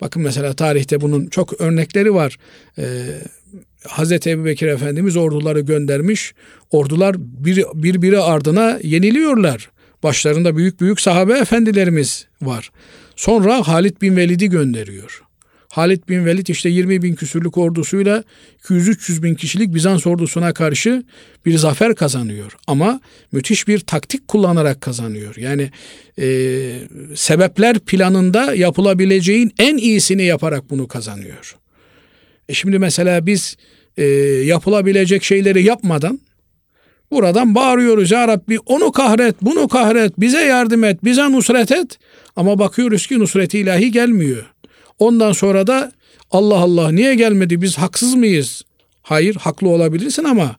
[0.01, 2.37] Bakın mesela tarihte bunun çok örnekleri var.
[2.77, 2.83] Ee,
[3.87, 6.33] Hazreti Ebu Bekir Efendimiz orduları göndermiş.
[6.71, 9.69] Ordular bir, birbiri ardına yeniliyorlar.
[10.03, 12.71] Başlarında büyük büyük sahabe efendilerimiz var.
[13.15, 15.23] Sonra Halid bin Velid'i gönderiyor.
[15.69, 18.23] Halid bin Velid işte 20 bin küsürlük ordusuyla
[18.63, 21.03] 200-300 bin kişilik Bizans ordusuna karşı
[21.45, 22.57] bir zafer kazanıyor.
[22.67, 25.35] Ama müthiş bir taktik kullanarak kazanıyor.
[25.35, 25.71] Yani
[26.19, 26.27] e,
[27.15, 31.55] sebepler planında yapılabileceğin en iyisini yaparak bunu kazanıyor.
[32.49, 33.57] E şimdi mesela biz
[33.97, 34.05] e,
[34.45, 36.19] yapılabilecek şeyleri yapmadan
[37.11, 41.99] buradan bağırıyoruz ya Rabbi onu kahret, bunu kahret, bize yardım et, bize nusret et.
[42.35, 44.45] Ama bakıyoruz ki nusret ilahi gelmiyor.
[44.99, 45.91] Ondan sonra da
[46.31, 48.63] Allah Allah niye gelmedi biz haksız mıyız?
[49.01, 50.55] Hayır haklı olabilirsin ama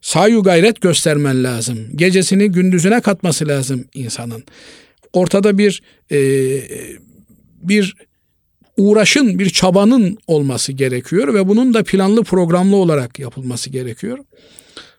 [0.00, 1.78] sayu gayret göstermen lazım.
[1.94, 4.44] Gecesini gündüzüne katması lazım insanın.
[5.12, 6.18] Ortada bir e,
[7.62, 7.94] bir
[8.76, 14.18] uğraşın, bir çabanın olması gerekiyor ve bunun da planlı programlı olarak yapılması gerekiyor.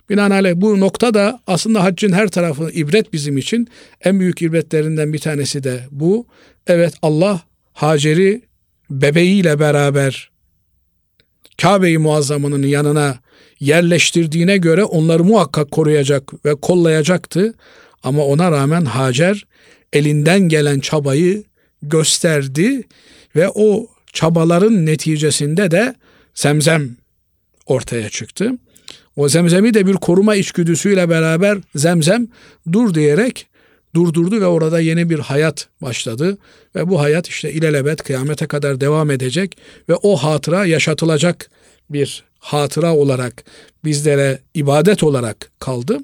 [0.09, 3.67] Binaenaleyh bu noktada aslında haccın her tarafı ibret bizim için.
[4.01, 6.25] En büyük ibretlerinden bir tanesi de bu.
[6.67, 7.41] Evet Allah
[7.73, 8.41] Hacer'i
[8.89, 10.29] bebeğiyle beraber
[11.61, 13.19] Kabe-i Muazzama'nın yanına
[13.59, 17.53] yerleştirdiğine göre onları muhakkak koruyacak ve kollayacaktı.
[18.03, 19.45] Ama ona rağmen Hacer
[19.93, 21.43] elinden gelen çabayı
[21.81, 22.83] gösterdi
[23.35, 25.95] ve o çabaların neticesinde de
[26.35, 26.97] zemzem
[27.65, 28.51] ortaya çıktı.
[29.17, 32.27] O zemzemi de bir koruma içgüdüsüyle beraber zemzem
[32.71, 33.47] dur diyerek
[33.95, 36.37] durdurdu ve orada yeni bir hayat başladı.
[36.75, 39.57] Ve bu hayat işte ilelebet kıyamete kadar devam edecek
[39.89, 41.49] ve o hatıra yaşatılacak
[41.89, 43.43] bir hatıra olarak
[43.85, 45.99] bizlere ibadet olarak kaldı.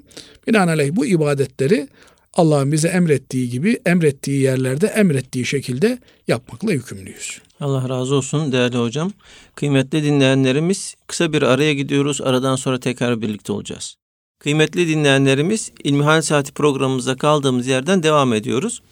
[0.46, 1.88] Binaenaleyh bu ibadetleri
[2.34, 5.98] Allah'ın bize emrettiği gibi emrettiği yerlerde emrettiği şekilde
[6.28, 7.40] yapmakla yükümlüyüz.
[7.60, 9.12] Allah razı olsun değerli hocam.
[9.54, 12.20] Kıymetli dinleyenlerimiz kısa bir araya gidiyoruz.
[12.20, 13.96] Aradan sonra tekrar birlikte olacağız.
[14.38, 18.82] Kıymetli dinleyenlerimiz İlmihal Saati programımızda kaldığımız yerden devam ediyoruz.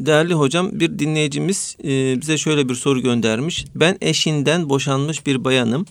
[0.00, 3.64] Değerli hocam bir dinleyicimiz e, bize şöyle bir soru göndermiş.
[3.74, 5.86] Ben eşinden boşanmış bir bayanım.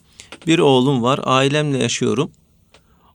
[0.48, 1.20] Bir oğlum var.
[1.24, 2.32] Ailemle yaşıyorum.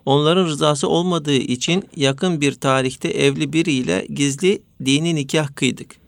[0.07, 6.06] Onların rızası olmadığı için yakın bir tarihte evli biriyle gizli dini nikah kıydık.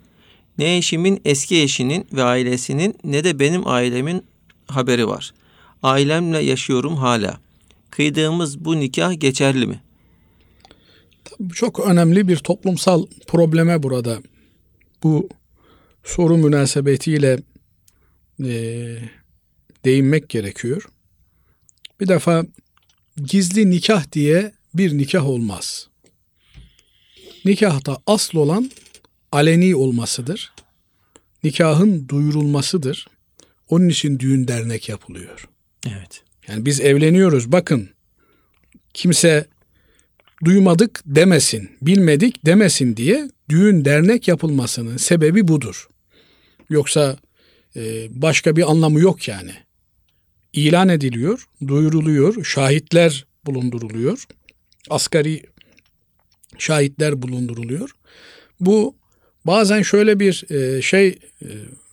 [0.59, 4.25] Ne eşimin eski eşinin ve ailesinin ne de benim ailemin
[4.67, 5.35] haberi var.
[5.83, 7.41] Ailemle yaşıyorum hala.
[7.91, 9.81] Kıydığımız bu nikah geçerli mi?
[11.55, 14.23] Çok önemli bir toplumsal probleme burada
[15.03, 15.29] bu
[16.05, 17.39] soru münasebetiyle
[18.45, 18.53] e,
[19.85, 20.89] değinmek gerekiyor.
[22.01, 22.45] Bir defa
[23.17, 25.89] gizli nikah diye bir nikah olmaz.
[27.45, 28.71] Nikahta asıl olan
[29.33, 30.53] aleni olmasıdır.
[31.45, 33.07] Nikahın duyurulmasıdır.
[33.69, 35.49] Onun için düğün dernek yapılıyor.
[35.87, 36.23] Evet.
[36.49, 37.91] Yani biz evleniyoruz bakın
[38.95, 39.47] kimse
[40.45, 45.89] duymadık demesin, bilmedik demesin diye düğün dernek yapılmasının sebebi budur.
[46.71, 47.17] Yoksa
[47.77, 49.53] e, başka bir anlamı yok yani.
[50.53, 54.25] İlan ediliyor, duyuruluyor, şahitler bulunduruluyor.
[54.91, 55.43] Asgari
[56.59, 57.91] şahitler bulunduruluyor.
[58.61, 58.97] Bu
[59.49, 61.09] bazen şöyle bir e, şey
[61.43, 61.49] e,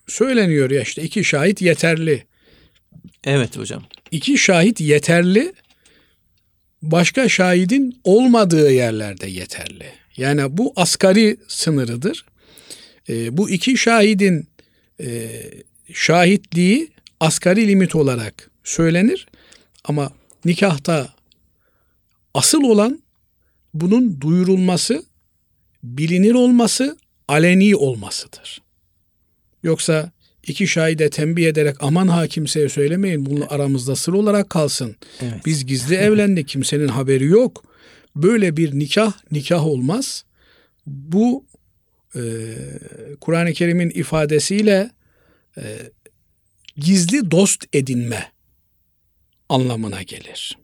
[0.07, 2.25] söyleniyor ya işte iki şahit yeterli.
[3.23, 3.83] Evet hocam.
[4.11, 5.53] İki şahit yeterli.
[6.81, 9.85] Başka şahidin olmadığı yerlerde yeterli.
[10.17, 12.25] Yani bu asgari sınırıdır.
[13.09, 14.47] E, bu iki şahidin
[15.01, 15.29] e,
[15.93, 19.27] şahitliği asgari limit olarak söylenir.
[19.83, 20.11] Ama
[20.45, 21.13] nikahta
[22.33, 22.99] asıl olan
[23.73, 25.03] bunun duyurulması,
[25.83, 28.61] bilinir olması, aleni olmasıdır.
[29.63, 30.11] Yoksa
[30.43, 34.95] iki şahide tembih ederek aman ha kimseye söylemeyin bunu aramızda sır olarak kalsın.
[35.21, 35.45] Evet.
[35.45, 37.63] Biz gizli evlendik kimsenin haberi yok.
[38.15, 40.25] Böyle bir nikah nikah olmaz.
[40.85, 41.45] Bu
[42.15, 42.21] e,
[43.21, 44.91] Kur'an-ı Kerim'in ifadesiyle
[45.57, 45.63] e,
[46.77, 48.31] gizli dost edinme
[49.49, 50.57] anlamına gelir.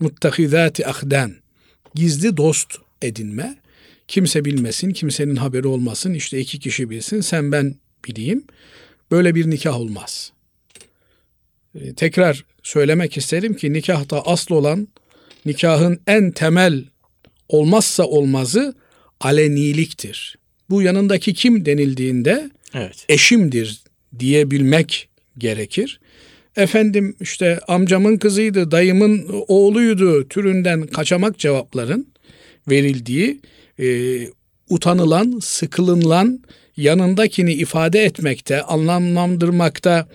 [0.00, 1.34] Muttahizati ahden
[1.94, 3.61] gizli dost edinme.
[4.08, 6.14] Kimse bilmesin, kimsenin haberi olmasın.
[6.14, 7.74] İşte iki kişi bilsin, sen ben
[8.08, 8.44] bileyim.
[9.10, 10.32] Böyle bir nikah olmaz.
[11.74, 14.88] Ee, tekrar söylemek isterim ki nikahta asıl olan
[15.46, 16.84] nikahın en temel
[17.48, 18.74] olmazsa olmazı
[19.20, 20.38] aleniliktir.
[20.70, 23.06] Bu yanındaki kim denildiğinde evet.
[23.08, 23.82] eşimdir
[24.18, 26.00] diyebilmek gerekir.
[26.56, 32.06] Efendim işte amcamın kızıydı, dayımın oğluydu türünden kaçamak cevapların
[32.70, 33.40] verildiği,
[33.78, 34.18] e,
[34.68, 36.40] utanılan, sıkılınılan,
[36.76, 40.08] yanındakini ifade etmekte, anlamlandırmakta,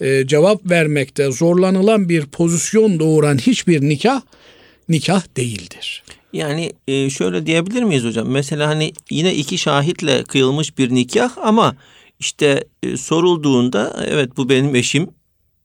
[0.00, 4.22] e, cevap vermekte zorlanılan bir pozisyon doğuran hiçbir nikah
[4.88, 6.02] nikah değildir.
[6.32, 8.28] Yani e, şöyle diyebilir miyiz hocam?
[8.28, 11.76] Mesela hani yine iki şahitle kıyılmış bir nikah ama
[12.20, 15.08] işte e, sorulduğunda evet bu benim eşim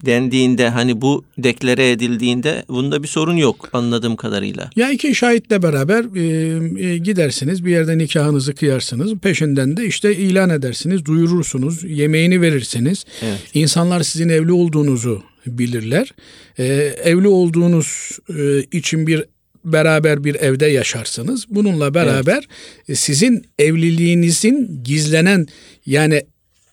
[0.05, 4.69] dendiğinde hani bu deklare edildiğinde bunda bir sorun yok anladığım kadarıyla.
[4.75, 10.49] Ya iki şahitle beraber e, e, gidersiniz bir yerde nikahınızı kıyarsınız peşinden de işte ilan
[10.49, 13.05] edersiniz duyurursunuz yemeğini verirsiniz.
[13.21, 13.39] Evet.
[13.53, 16.13] İnsanlar sizin evli olduğunuzu bilirler.
[16.57, 16.65] E,
[17.03, 19.23] evli olduğunuz e, için bir
[19.65, 21.45] beraber bir evde yaşarsınız.
[21.49, 22.47] Bununla beraber
[22.87, 22.99] evet.
[22.99, 25.47] Sizin evliliğinizin gizlenen
[25.85, 26.21] yani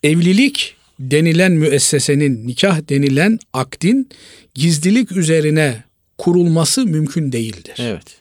[0.03, 4.09] evlilik denilen müessesenin, nikah denilen akdin
[4.55, 5.85] gizlilik üzerine
[6.19, 7.75] kurulması mümkün değildir.
[7.79, 8.21] Evet.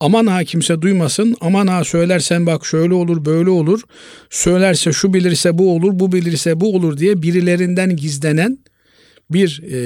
[0.00, 3.82] Aman ha kimse duymasın, aman ha söylersen bak şöyle olur böyle olur,
[4.30, 8.58] söylerse şu bilirse bu olur, bu bilirse bu olur diye birilerinden gizlenen
[9.30, 9.78] bir e,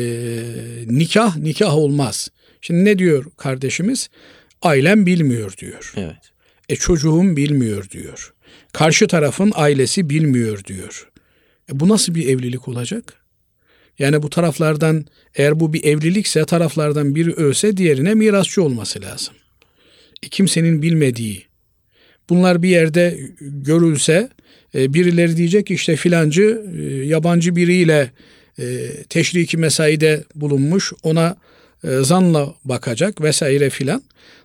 [0.99, 2.29] nikah nikah olmaz.
[2.61, 4.09] Şimdi ne diyor kardeşimiz?
[4.63, 5.93] Ailem bilmiyor diyor.
[5.97, 6.33] Evet.
[6.69, 8.35] E çocuğum bilmiyor diyor.
[8.73, 11.09] Karşı tarafın ailesi bilmiyor diyor.
[11.72, 13.14] E bu nasıl bir evlilik olacak?
[13.98, 19.35] Yani bu taraflardan eğer bu bir evlilikse taraflardan biri ölse diğerine mirasçı olması lazım.
[20.22, 21.42] E kimsenin bilmediği
[22.28, 24.31] bunlar bir yerde görülse
[24.74, 28.11] e, birileri diyecek işte filancı e, yabancı biriyle
[28.59, 31.37] e, teşriki mesaide bulunmuş ona
[31.85, 34.02] e, zanla bakacak vesaire filan.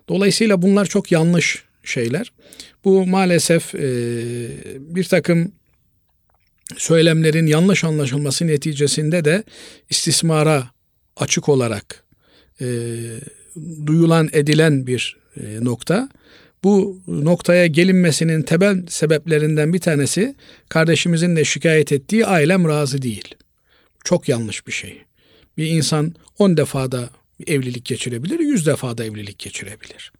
[0.08, 2.32] Dolayısıyla bunlar çok yanlış şeyler.
[2.84, 3.88] Bu maalesef e,
[4.78, 5.52] bir takım
[6.76, 9.44] söylemlerin yanlış anlaşılması neticesinde de
[9.90, 10.70] istismara
[11.16, 12.04] açık olarak
[12.60, 12.66] e,
[13.86, 16.08] duyulan edilen bir e, nokta.
[16.64, 20.34] Bu noktaya gelinmesinin temel sebeplerinden bir tanesi
[20.68, 23.34] kardeşimizin de şikayet ettiği ailem razı değil.
[24.04, 25.02] Çok yanlış bir şey.
[25.56, 27.10] Bir insan on defada
[27.46, 30.12] evlilik geçirebilir, yüz defada evlilik geçirebilir.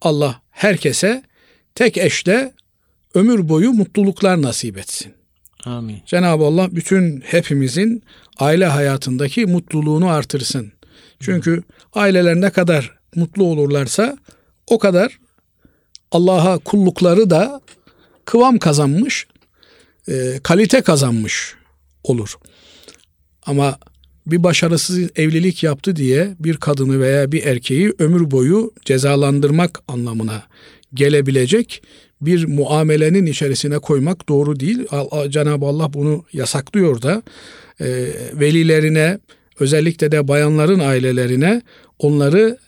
[0.00, 1.22] Allah herkese
[1.74, 2.52] tek eşle
[3.14, 5.12] ömür boyu mutluluklar nasip etsin.
[5.64, 6.02] Amin.
[6.06, 8.02] Cenab-ı Allah bütün hepimizin
[8.38, 10.72] aile hayatındaki mutluluğunu artırsın.
[11.20, 11.62] Çünkü
[11.94, 14.18] aileler ne kadar mutlu olurlarsa
[14.66, 15.18] o kadar
[16.12, 17.60] Allah'a kullukları da
[18.24, 19.26] kıvam kazanmış,
[20.08, 21.54] e, kalite kazanmış
[22.04, 22.34] olur.
[23.46, 23.78] Ama
[24.26, 30.42] bir başarısız evlilik yaptı diye bir kadını veya bir erkeği ömür boyu cezalandırmak anlamına
[30.94, 31.82] gelebilecek
[32.20, 34.86] bir muamelenin içerisine koymak doğru değil.
[35.28, 37.22] Cenab-ı Allah bunu yasaklıyor da
[37.80, 37.86] e,
[38.34, 39.18] velilerine
[39.60, 41.62] özellikle de bayanların ailelerine
[41.98, 42.58] onları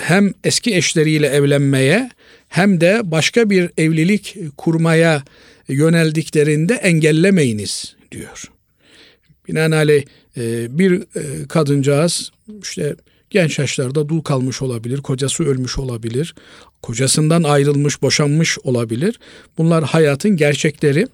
[0.00, 2.10] hem eski eşleriyle evlenmeye
[2.48, 5.22] hem de başka bir evlilik kurmaya
[5.68, 8.44] yöneldiklerinde engellemeyiniz diyor.
[9.48, 10.04] Binaenaleyh
[10.36, 12.96] e, bir e, kadıncağız işte
[13.32, 16.34] genç yaşlarda dul kalmış olabilir, kocası ölmüş olabilir,
[16.82, 19.18] kocasından ayrılmış, boşanmış olabilir.
[19.58, 21.06] Bunlar hayatın gerçekleri.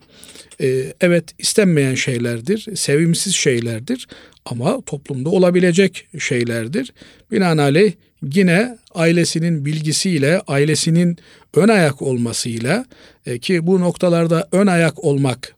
[0.60, 4.08] Ee, evet istenmeyen şeylerdir, sevimsiz şeylerdir
[4.44, 6.92] ama toplumda olabilecek şeylerdir.
[7.30, 7.92] Binaenaleyh
[8.34, 11.16] yine ailesinin bilgisiyle, ailesinin
[11.54, 12.84] ön ayak olmasıyla
[13.26, 15.54] e, ki bu noktalarda ön ayak olmak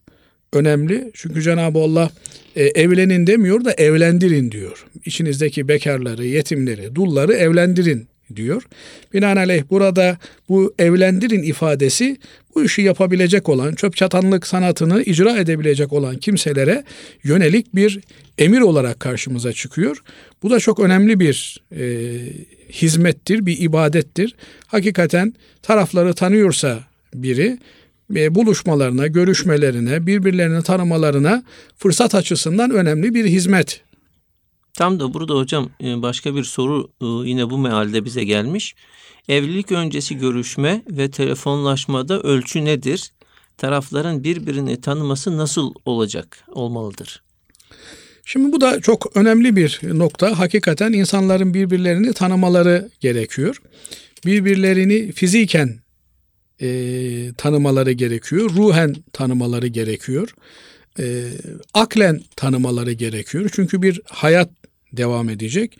[0.52, 1.10] önemli.
[1.14, 2.10] Çünkü Cenab-ı Allah
[2.56, 4.86] e, evlenin demiyor da evlendirin diyor.
[5.04, 8.62] İçinizdeki bekarları, yetimleri, dulları evlendirin diyor.
[9.14, 12.16] Binaenaleyh burada bu evlendirin ifadesi
[12.54, 16.84] bu işi yapabilecek olan, çöp çatanlık sanatını icra edebilecek olan kimselere
[17.24, 18.00] yönelik bir
[18.38, 20.02] emir olarak karşımıza çıkıyor.
[20.42, 21.82] Bu da çok önemli bir e,
[22.72, 24.34] hizmettir, bir ibadettir.
[24.66, 26.80] Hakikaten tarafları tanıyorsa
[27.14, 27.58] biri
[28.10, 31.42] buluşmalarına, görüşmelerine, birbirlerini tanımalarına
[31.78, 33.82] fırsat açısından önemli bir hizmet
[34.74, 38.74] Tam da burada hocam e, başka bir soru e, yine bu mealde bize gelmiş.
[39.28, 43.12] Evlilik öncesi görüşme ve telefonlaşmada ölçü nedir?
[43.58, 47.22] Tarafların birbirini tanıması nasıl olacak, olmalıdır?
[48.24, 50.38] Şimdi bu da çok önemli bir nokta.
[50.38, 53.62] Hakikaten insanların birbirlerini tanımaları gerekiyor.
[54.26, 55.79] Birbirlerini fiziken
[56.60, 56.68] e,
[57.36, 58.50] tanımaları gerekiyor.
[58.56, 60.34] Ruhen tanımaları gerekiyor.
[60.98, 61.24] E,
[61.74, 63.50] aklen tanımaları gerekiyor.
[63.54, 64.50] Çünkü bir hayat
[64.92, 65.78] devam edecek.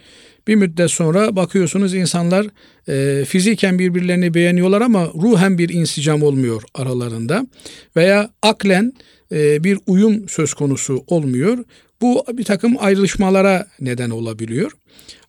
[0.49, 2.47] Bir müddet sonra bakıyorsunuz insanlar
[2.89, 7.47] e, fiziken birbirlerini beğeniyorlar ama ruhen bir insicam olmuyor aralarında.
[7.97, 8.93] Veya aklen
[9.33, 11.65] e, bir uyum söz konusu olmuyor.
[12.01, 14.73] Bu bir takım ayrışmalara neden olabiliyor.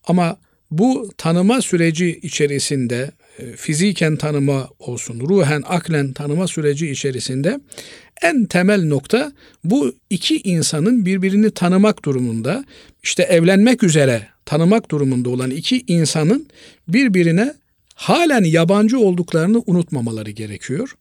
[0.07, 0.37] Ama
[0.71, 3.11] bu tanıma süreci içerisinde
[3.55, 7.59] fiziken tanıma olsun, ruhen, aklen tanıma süreci içerisinde
[8.21, 9.31] en temel nokta
[9.63, 12.65] bu iki insanın birbirini tanımak durumunda,
[13.03, 16.47] işte evlenmek üzere tanımak durumunda olan iki insanın
[16.87, 17.53] birbirine
[17.95, 20.95] halen yabancı olduklarını unutmamaları gerekiyor.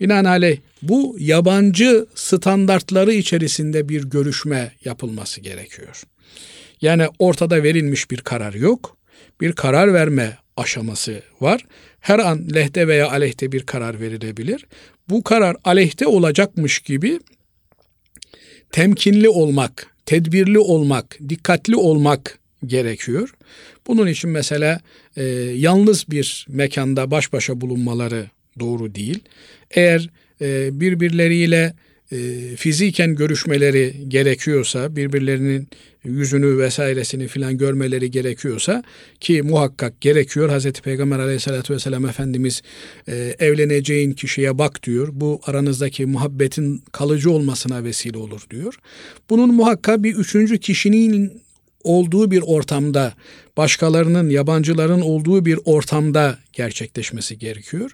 [0.00, 6.02] Binaenaleyh bu yabancı standartları içerisinde bir görüşme yapılması gerekiyor.
[6.80, 8.96] Yani ortada verilmiş bir karar yok.
[9.40, 11.66] Bir karar verme aşaması var.
[12.00, 14.66] Her an lehte veya aleyhte bir karar verilebilir.
[15.08, 17.20] Bu karar aleyhte olacakmış gibi
[18.72, 23.34] temkinli olmak, tedbirli olmak, dikkatli olmak gerekiyor.
[23.86, 24.80] Bunun için mesela
[25.16, 25.24] e,
[25.56, 28.30] yalnız bir mekanda baş başa bulunmaları
[28.60, 29.18] doğru değil.
[29.70, 31.74] Eğer e, birbirleriyle
[32.12, 32.16] e,
[32.56, 35.68] fiziken görüşmeleri gerekiyorsa, birbirlerinin
[36.04, 38.82] yüzünü vesairesini filan görmeleri gerekiyorsa
[39.20, 40.48] ki muhakkak gerekiyor.
[40.48, 42.62] Hazreti Peygamber aleyhissalatü vesselam Efendimiz
[43.08, 45.08] e, evleneceğin kişiye bak diyor.
[45.12, 48.74] Bu aranızdaki muhabbetin kalıcı olmasına vesile olur diyor.
[49.30, 51.42] Bunun muhakkak bir üçüncü kişinin
[51.84, 53.14] olduğu bir ortamda,
[53.56, 57.90] başkalarının, yabancıların olduğu bir ortamda gerçekleşmesi gerekiyor.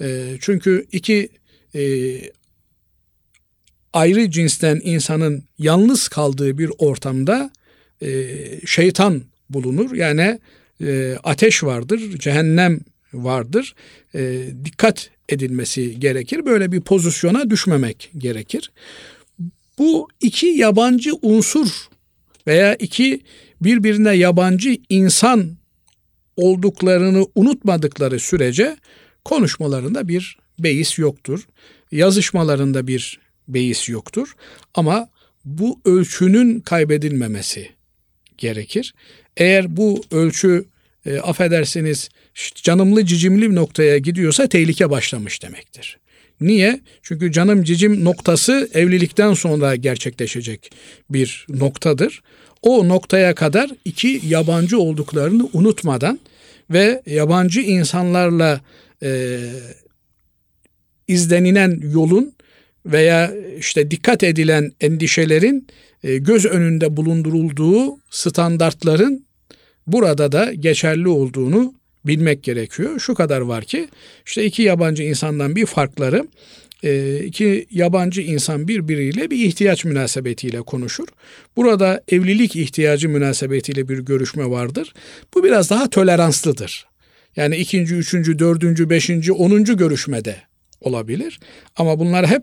[0.00, 1.28] E, çünkü iki
[1.74, 1.80] e,
[3.92, 7.50] ayrı cinsten insanın yalnız kaldığı bir ortamda
[8.02, 8.34] e,
[8.66, 9.94] şeytan bulunur.
[9.94, 10.38] Yani
[10.82, 12.80] e, ateş vardır, cehennem
[13.12, 13.74] vardır.
[14.14, 16.46] E, dikkat edilmesi gerekir.
[16.46, 18.72] Böyle bir pozisyona düşmemek gerekir.
[19.78, 21.68] Bu iki yabancı unsur
[22.46, 23.20] veya iki
[23.60, 25.56] birbirine yabancı insan
[26.36, 28.76] olduklarını unutmadıkları sürece
[29.24, 31.46] konuşmalarında bir beis yoktur.
[31.92, 34.34] Yazışmalarında bir beis yoktur.
[34.74, 35.08] Ama
[35.44, 37.68] bu ölçünün kaybedilmemesi
[38.38, 38.94] gerekir.
[39.36, 40.64] Eğer bu ölçü
[41.06, 42.08] e, affedersiniz
[42.54, 45.98] canımlı cicimli noktaya gidiyorsa tehlike başlamış demektir.
[46.40, 46.80] Niye?
[47.02, 50.70] Çünkü canım cicim noktası evlilikten sonra gerçekleşecek
[51.10, 52.22] bir noktadır.
[52.62, 56.20] O noktaya kadar iki yabancı olduklarını unutmadan
[56.70, 58.60] ve yabancı insanlarla
[59.02, 59.38] e,
[61.08, 62.32] izlenilen yolun
[62.86, 65.66] veya işte dikkat edilen endişelerin
[66.04, 69.26] e, göz önünde bulundurulduğu standartların
[69.86, 71.74] burada da geçerli olduğunu
[72.04, 73.00] bilmek gerekiyor.
[73.00, 73.88] Şu kadar var ki
[74.26, 76.26] işte iki yabancı insandan bir farkları
[76.82, 81.06] e, iki yabancı insan birbiriyle bir ihtiyaç münasebetiyle konuşur.
[81.56, 84.94] Burada evlilik ihtiyacı münasebetiyle bir görüşme vardır.
[85.34, 86.86] Bu biraz daha toleranslıdır.
[87.36, 90.36] Yani ikinci, üçüncü, dördüncü, beşinci, onuncu görüşmede
[90.80, 91.40] olabilir.
[91.76, 92.42] Ama bunlar hep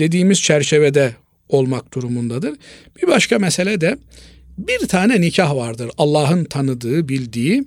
[0.00, 1.14] dediğimiz çerçevede
[1.48, 2.54] olmak durumundadır.
[3.02, 3.96] Bir başka mesele de
[4.58, 5.90] bir tane nikah vardır.
[5.98, 7.64] Allah'ın tanıdığı, bildiği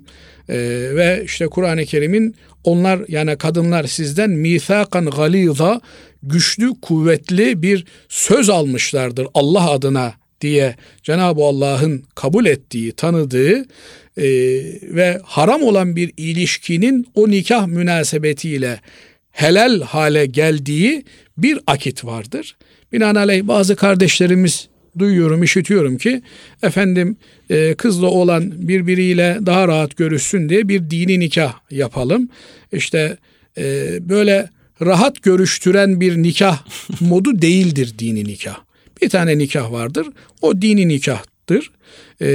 [0.48, 0.56] e,
[0.94, 5.80] ve işte Kur'an-ı Kerim'in onlar yani kadınlar sizden mithakan galiza
[6.22, 13.58] güçlü, kuvvetli bir söz almışlardır Allah adına diye Cenab-ı Allah'ın kabul ettiği, tanıdığı
[14.16, 14.26] e,
[14.82, 18.80] ve haram olan bir ilişkinin o nikah münasebetiyle
[19.34, 21.04] helal hale geldiği
[21.38, 22.56] bir akit vardır.
[22.92, 24.68] Binaenaleyh bazı kardeşlerimiz
[24.98, 26.22] duyuyorum, işitiyorum ki
[26.62, 27.16] efendim
[27.50, 32.28] e, kızla olan birbiriyle daha rahat görüşsün diye bir dini nikah yapalım.
[32.72, 33.16] İşte
[33.58, 34.48] e, böyle
[34.82, 36.64] rahat görüştüren bir nikah
[37.00, 38.58] modu değildir dini nikah.
[39.02, 40.06] Bir tane nikah vardır.
[40.42, 41.70] O dini nikahtır.
[42.20, 42.28] E,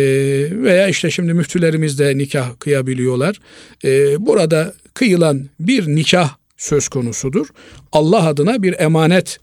[0.52, 3.40] veya işte şimdi müftülerimiz de nikah kıyabiliyorlar.
[3.86, 7.48] E, burada kıyılan bir nikah söz konusudur.
[7.92, 9.40] Allah adına bir emanet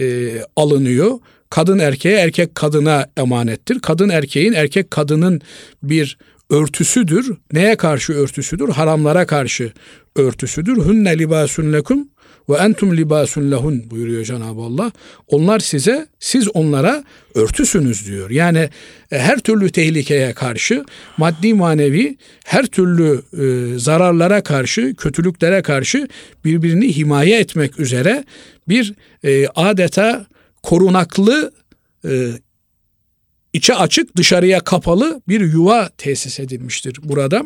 [0.00, 1.18] e, alınıyor.
[1.50, 3.80] Kadın erkeğe, erkek kadına emanettir.
[3.80, 5.40] Kadın erkeğin, erkek kadının
[5.82, 6.18] bir
[6.50, 7.32] örtüsüdür.
[7.52, 8.68] Neye karşı örtüsüdür?
[8.68, 9.72] Haramlara karşı
[10.16, 10.76] örtüsüdür.
[10.86, 12.08] Hünne libasun lekum
[12.48, 14.92] ve entum libasun lehun buyuruyor Cenab-ı Allah.
[15.28, 18.30] Onlar size, siz onlara örtüsünüz diyor.
[18.30, 18.68] Yani
[19.12, 20.84] e, her türlü tehlikeye karşı,
[21.16, 26.08] maddi manevi her türlü e, zararlara karşı, kötülüklere karşı
[26.44, 28.24] birbirini himaye etmek üzere
[28.68, 30.26] bir e, adeta
[30.62, 31.52] korunaklı
[33.52, 37.42] içe açık dışarıya kapalı bir yuva tesis edilmiştir burada.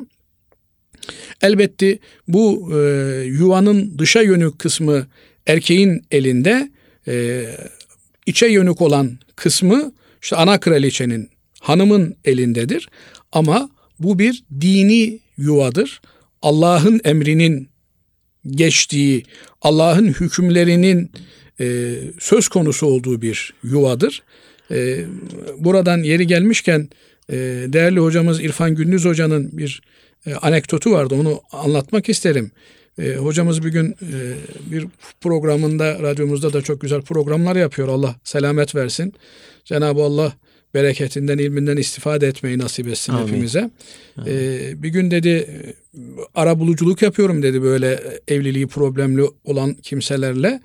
[1.42, 1.98] Elbette
[2.28, 2.78] bu e,
[3.24, 5.06] yuvanın dışa yönük kısmı
[5.46, 6.70] erkeğin elinde,
[7.08, 7.44] e,
[8.26, 9.92] içe yönük olan kısmı
[10.22, 11.28] işte ana kraliçenin,
[11.60, 12.88] hanımın elindedir.
[13.32, 16.00] Ama bu bir dini yuvadır.
[16.42, 17.68] Allah'ın emrinin
[18.46, 19.24] geçtiği,
[19.62, 21.10] Allah'ın hükümlerinin
[21.60, 24.22] e, söz konusu olduğu bir yuvadır.
[24.70, 25.04] E,
[25.58, 26.88] buradan yeri gelmişken
[27.30, 27.36] e,
[27.66, 29.82] değerli hocamız İrfan Gündüz Hoca'nın bir
[30.26, 31.14] e, anekdotu vardı.
[31.14, 32.50] Onu anlatmak isterim.
[32.98, 34.34] E, hocamız bir gün e,
[34.70, 34.86] bir
[35.20, 37.88] programında, radyomuzda da çok güzel programlar yapıyor.
[37.88, 39.14] Allah selamet versin.
[39.64, 40.32] Cenab-ı Allah
[40.74, 43.26] bereketinden, ilminden istifade etmeyi nasip etsin Amin.
[43.26, 43.70] hepimize.
[44.16, 44.30] Amin.
[44.30, 45.64] Ee, bir gün dedi
[46.34, 50.60] ara buluculuk yapıyorum dedi böyle evliliği problemli olan kimselerle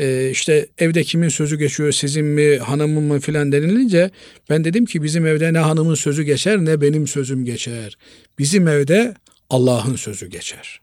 [0.00, 4.10] e, işte evde kimin sözü geçiyor sizin mi hanımın mı filan denilince
[4.50, 7.98] ben dedim ki bizim evde ne hanımın sözü geçer ne benim sözüm geçer.
[8.38, 9.14] Bizim evde
[9.50, 10.80] Allah'ın sözü geçer.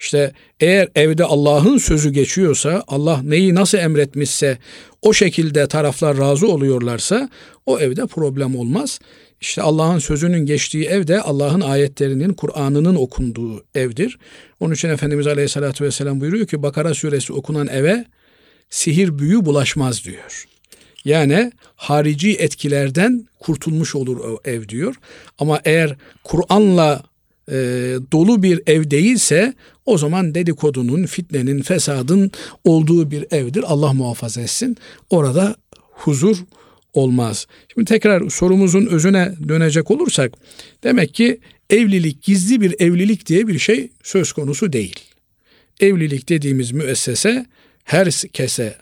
[0.00, 4.58] İşte eğer evde Allah'ın sözü geçiyorsa, Allah neyi nasıl emretmişse
[5.02, 7.28] o şekilde taraflar razı oluyorlarsa
[7.66, 9.00] o evde problem olmaz.
[9.40, 14.18] İşte Allah'ın sözünün geçtiği evde Allah'ın ayetlerinin, Kur'an'ının okunduğu evdir.
[14.60, 18.04] Onun için Efendimiz Aleyhisselatü Vesselam buyuruyor ki Bakara suresi okunan eve
[18.70, 20.46] sihir büyü bulaşmaz diyor.
[21.04, 24.94] Yani harici etkilerden kurtulmuş olur o ev diyor.
[25.38, 27.02] Ama eğer Kur'an'la
[27.48, 27.54] e,
[28.12, 29.54] dolu bir ev değilse
[29.86, 32.30] o zaman dedikodunun, fitnenin, fesadın
[32.64, 33.64] olduğu bir evdir.
[33.66, 34.76] Allah muhafaza etsin.
[35.10, 36.36] Orada huzur
[36.92, 37.46] olmaz.
[37.74, 40.32] Şimdi tekrar sorumuzun özüne dönecek olursak
[40.84, 41.40] demek ki
[41.70, 45.00] evlilik gizli bir evlilik diye bir şey söz konusu değil.
[45.80, 47.46] Evlilik dediğimiz müessese
[47.84, 48.76] herkese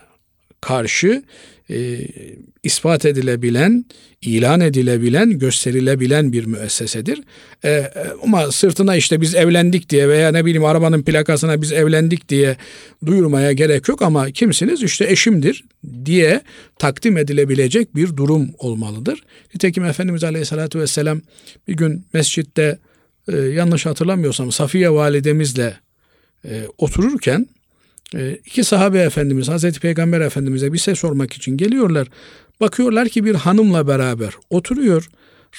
[0.61, 1.23] karşı
[1.69, 1.99] e,
[2.63, 3.85] ispat edilebilen,
[4.21, 7.21] ilan edilebilen, gösterilebilen bir müessesedir.
[7.63, 7.91] E, e,
[8.23, 12.57] ama sırtına işte biz evlendik diye veya ne bileyim arabanın plakasına biz evlendik diye
[13.05, 15.63] duyurmaya gerek yok ama kimsiniz işte eşimdir
[16.05, 16.41] diye
[16.79, 19.23] takdim edilebilecek bir durum olmalıdır.
[19.53, 21.21] Nitekim Efendimiz Aleyhisselatü Vesselam
[21.67, 22.77] bir gün mescitte
[23.27, 25.73] e, yanlış hatırlamıyorsam Safiye validemizle
[26.45, 27.47] e, otururken
[28.45, 32.07] iki sahabe efendimiz Hazreti Peygamber Efendimiz'e bir şey sormak için geliyorlar.
[32.59, 35.09] Bakıyorlar ki bir hanımla beraber oturuyor.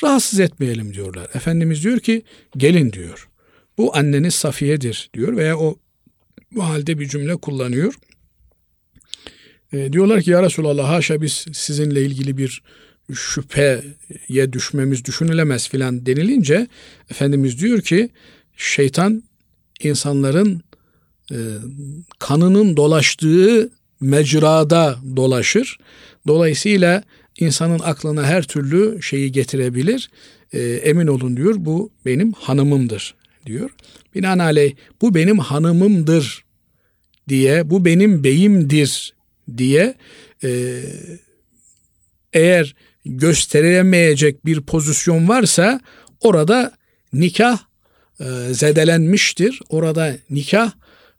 [0.04, 1.28] Rahatsız etmeyelim diyorlar.
[1.34, 2.22] Efendimiz diyor ki
[2.56, 3.28] gelin diyor.
[3.78, 5.78] Bu anneniz Safiye'dir diyor veya o
[6.52, 7.94] bu halde bir cümle kullanıyor.
[9.72, 12.62] E, diyorlar ki ya Resulallah haşa biz sizinle ilgili bir
[13.14, 16.66] şüpheye düşmemiz düşünülemez filan denilince
[17.10, 18.10] Efendimiz diyor ki
[18.56, 19.22] şeytan
[19.80, 20.62] insanların
[21.30, 21.38] e,
[22.18, 23.70] kanının dolaştığı
[24.00, 25.78] mecrada dolaşır.
[26.26, 27.02] Dolayısıyla
[27.38, 30.10] insanın aklına her türlü şeyi getirebilir.
[30.52, 33.14] E, emin olun diyor bu benim hanımımdır
[33.46, 33.70] diyor.
[34.14, 36.44] Binaenaleyh bu benim hanımımdır
[37.28, 39.14] diye bu benim beyimdir
[39.56, 39.94] diye
[40.44, 40.80] e,
[42.32, 42.74] eğer
[43.04, 45.80] gösterilemeyecek bir pozisyon varsa
[46.20, 46.72] orada
[47.12, 47.58] nikah
[48.20, 49.60] e, zedelenmiştir.
[49.68, 50.72] Orada nikah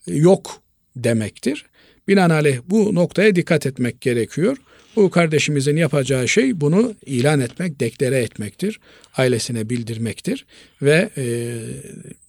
[0.07, 0.61] yok
[0.95, 1.65] demektir.
[2.07, 4.57] Binaenaleyh bu noktaya dikkat etmek gerekiyor.
[4.95, 8.79] Bu kardeşimizin yapacağı şey bunu ilan etmek, deklare etmektir.
[9.17, 10.45] Ailesine bildirmektir.
[10.81, 11.55] Ve e,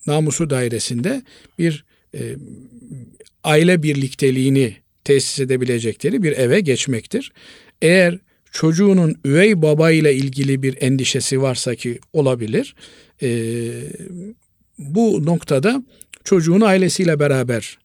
[0.07, 1.23] namusu dairesinde
[1.59, 2.20] bir e,
[3.45, 7.33] aile birlikteliğini tesis edebilecekleri bir eve geçmektir.
[7.83, 8.18] Eğer
[8.53, 12.75] çocuğunun üvey baba ile ilgili bir endişesi varsa ki olabilir,
[13.23, 13.29] e,
[14.79, 15.85] bu noktada
[16.25, 17.79] çocuğunu ailesiyle beraber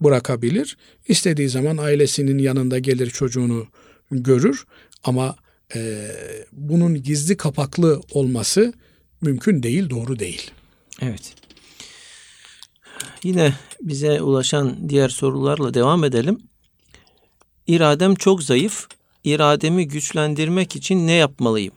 [0.00, 0.76] bırakabilir.
[1.08, 3.66] İstediği zaman ailesinin yanında gelir çocuğunu
[4.10, 4.64] görür
[5.04, 5.36] ama
[5.74, 6.10] e,
[6.52, 8.72] bunun gizli kapaklı olması
[9.20, 10.50] mümkün değil, doğru değil.
[11.02, 11.34] Evet.
[13.22, 16.38] Yine bize ulaşan diğer sorularla devam edelim.
[17.66, 18.86] İradem çok zayıf.
[19.24, 21.74] İrademi güçlendirmek için ne yapmalıyım?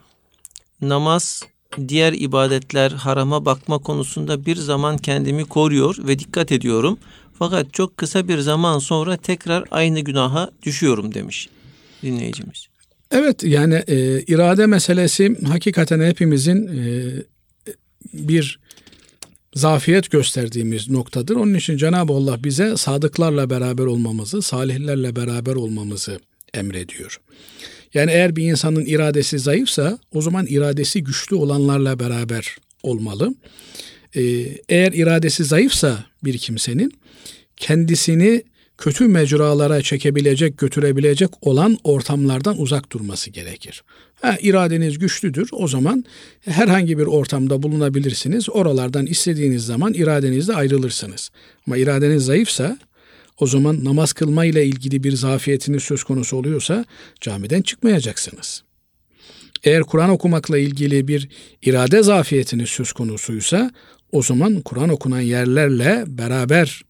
[0.82, 1.44] Namaz,
[1.88, 6.98] diğer ibadetler harama bakma konusunda bir zaman kendimi koruyor ve dikkat ediyorum.
[7.40, 11.50] Fakat çok kısa bir zaman sonra tekrar aynı günaha düşüyorum demiş
[12.04, 12.68] dinleyicimiz.
[13.12, 17.14] Evet yani e, irade meselesi hakikaten hepimizin e,
[18.14, 18.60] bir
[19.56, 21.36] zafiyet gösterdiğimiz noktadır.
[21.36, 26.20] Onun için Cenab-ı Allah bize sadıklarla beraber olmamızı, salihlerle beraber olmamızı
[26.54, 27.20] emrediyor.
[27.94, 33.36] Yani eğer bir insanın iradesi zayıfsa o zaman iradesi güçlü olanlarla beraber olmalı.
[34.16, 34.22] Ee,
[34.70, 36.94] eğer iradesi zayıfsa bir kimsenin
[37.58, 38.44] kendisini
[38.78, 43.84] kötü mecralara çekebilecek, götürebilecek olan ortamlardan uzak durması gerekir.
[44.22, 45.50] Ha, iradeniz güçlüdür.
[45.52, 46.06] O zaman
[46.42, 48.50] herhangi bir ortamda bulunabilirsiniz.
[48.50, 51.30] Oralardan istediğiniz zaman iradenizle ayrılırsınız.
[51.68, 52.78] Ama iradeniz zayıfsa
[53.42, 56.86] o zaman namaz kılma ile ilgili bir zafiyetiniz söz konusu oluyorsa
[57.22, 58.64] camiden çıkmayacaksınız.
[59.64, 61.30] Eğer Kur'an okumakla ilgili bir
[61.62, 63.72] irade zafiyetiniz söz konusuysa
[64.12, 66.82] o zaman Kur'an okunan yerlerle beraber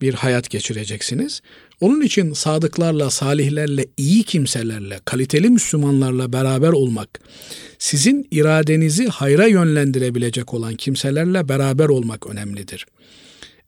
[0.00, 1.40] bir hayat geçireceksiniz.
[1.80, 7.20] Onun için sadıklarla, salihlerle, iyi kimselerle, kaliteli Müslümanlarla beraber olmak,
[7.78, 12.86] sizin iradenizi hayra yönlendirebilecek olan kimselerle beraber olmak önemlidir.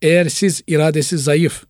[0.03, 1.65] Eğer siz iradesi zayıf,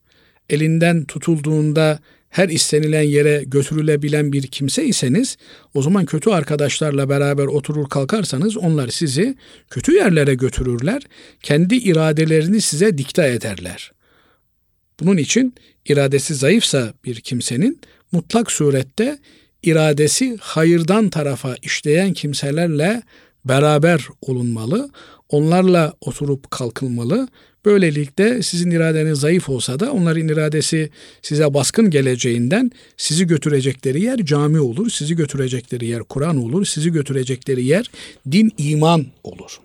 [0.50, 1.98] elinden tutulduğunda
[2.30, 5.36] her istenilen yere götürülebilen bir kimse iseniz
[5.74, 9.36] o zaman kötü arkadaşlarla beraber oturur kalkarsanız onlar sizi
[9.70, 11.02] kötü yerlere götürürler.
[11.42, 13.92] Kendi iradelerini size dikta ederler.
[15.00, 15.54] Bunun için
[15.88, 17.80] iradesi zayıfsa bir kimsenin
[18.12, 19.18] mutlak surette
[19.62, 23.02] iradesi hayırdan tarafa işleyen kimselerle
[23.44, 24.90] beraber olunmalı.
[25.28, 27.28] Onlarla oturup kalkılmalı.
[27.64, 30.90] Böylelikle sizin iradeniz zayıf olsa da onların iradesi
[31.22, 37.64] size baskın geleceğinden sizi götürecekleri yer cami olur, sizi götürecekleri yer Kur'an olur, sizi götürecekleri
[37.64, 37.90] yer
[38.32, 39.60] din, iman olur.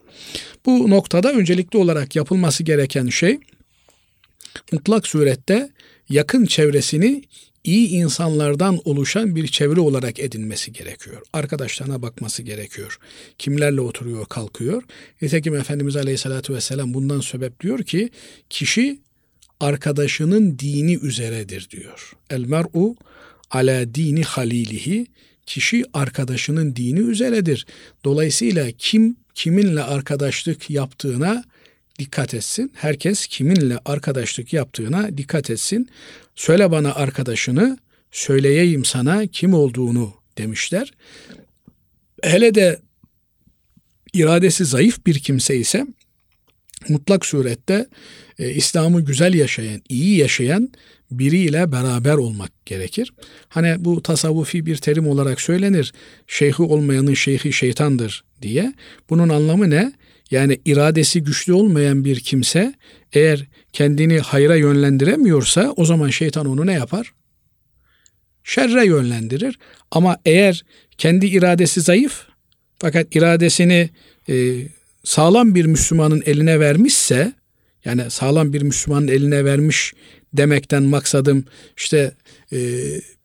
[0.66, 3.39] Bu noktada öncelikli olarak yapılması gereken şey
[4.72, 5.70] mutlak surette
[6.10, 7.24] yakın çevresini
[7.64, 11.22] iyi insanlardan oluşan bir çevre olarak edinmesi gerekiyor.
[11.34, 12.99] Arkadaşlarına bakması gerekiyor.
[13.38, 14.84] Kimlerle oturuyor, kalkıyor.
[15.22, 18.10] Nitekim Efendimiz Aleyhisselatü Vesselam bundan sebep diyor ki
[18.49, 18.99] kişi
[19.60, 22.14] arkadaşının dini üzeredir diyor.
[22.30, 22.95] El mer'u
[23.51, 25.07] ala dini halilihi
[25.45, 27.66] kişi arkadaşının dini üzeredir.
[28.05, 31.43] Dolayısıyla kim kiminle arkadaşlık yaptığına
[31.99, 32.71] dikkat etsin.
[32.75, 35.89] Herkes kiminle arkadaşlık yaptığına dikkat etsin.
[36.35, 37.77] Söyle bana arkadaşını,
[38.11, 40.93] söyleyeyim sana kim olduğunu demişler.
[42.23, 42.79] Hele de
[44.13, 45.85] iradesi zayıf bir kimse ise
[46.89, 47.87] mutlak surette
[48.39, 50.69] e, İslam'ı güzel yaşayan, iyi yaşayan
[51.11, 53.13] biriyle beraber olmak gerekir.
[53.49, 55.93] Hani bu tasavvufi bir terim olarak söylenir.
[56.27, 58.73] Şeyhi olmayanın şeyhi şeytandır diye.
[59.09, 59.93] Bunun anlamı ne?
[60.32, 62.73] Yani iradesi güçlü olmayan bir kimse
[63.13, 67.13] eğer kendini hayra yönlendiremiyorsa o zaman şeytan onu ne yapar?
[68.43, 69.59] Şerre yönlendirir.
[69.91, 70.65] Ama eğer
[70.97, 72.25] kendi iradesi zayıf
[72.80, 73.89] fakat iradesini
[74.30, 74.55] e,
[75.03, 77.34] sağlam bir Müslümanın eline vermişse
[77.86, 79.93] yani sağlam bir Müslümanın eline vermiş
[80.34, 81.45] demekten maksadım
[81.77, 82.11] işte
[82.53, 82.57] e,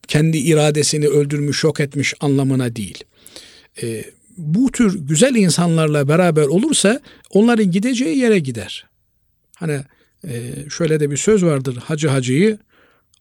[0.09, 3.05] kendi iradesini öldürmüş, yok etmiş anlamına değil.
[3.82, 4.05] E,
[4.37, 8.87] bu tür güzel insanlarla beraber olursa onların gideceği yere gider.
[9.57, 9.80] Hani
[10.28, 11.76] e, şöyle de bir söz vardır.
[11.76, 12.59] Hacı hacıyı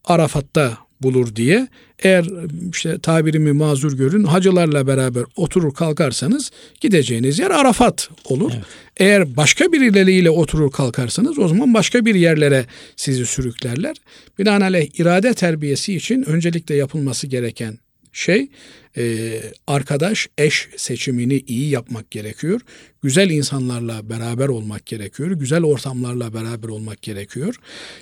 [0.05, 1.67] Arafat'ta bulur diye.
[1.99, 2.25] Eğer
[2.71, 6.51] işte tabirimi mazur görün hacılarla beraber oturur kalkarsanız
[6.81, 8.51] gideceğiniz yer Arafat olur.
[8.55, 8.65] Evet.
[8.97, 13.95] Eğer başka birileriyle oturur kalkarsanız o zaman başka bir yerlere sizi sürüklerler.
[14.39, 17.77] Binaenaleyh irade terbiyesi için öncelikle yapılması gereken
[18.13, 18.49] şey
[18.97, 22.61] e, arkadaş, eş seçimini iyi yapmak gerekiyor.
[23.01, 25.31] Güzel insanlarla beraber olmak gerekiyor.
[25.31, 27.55] Güzel ortamlarla beraber olmak gerekiyor.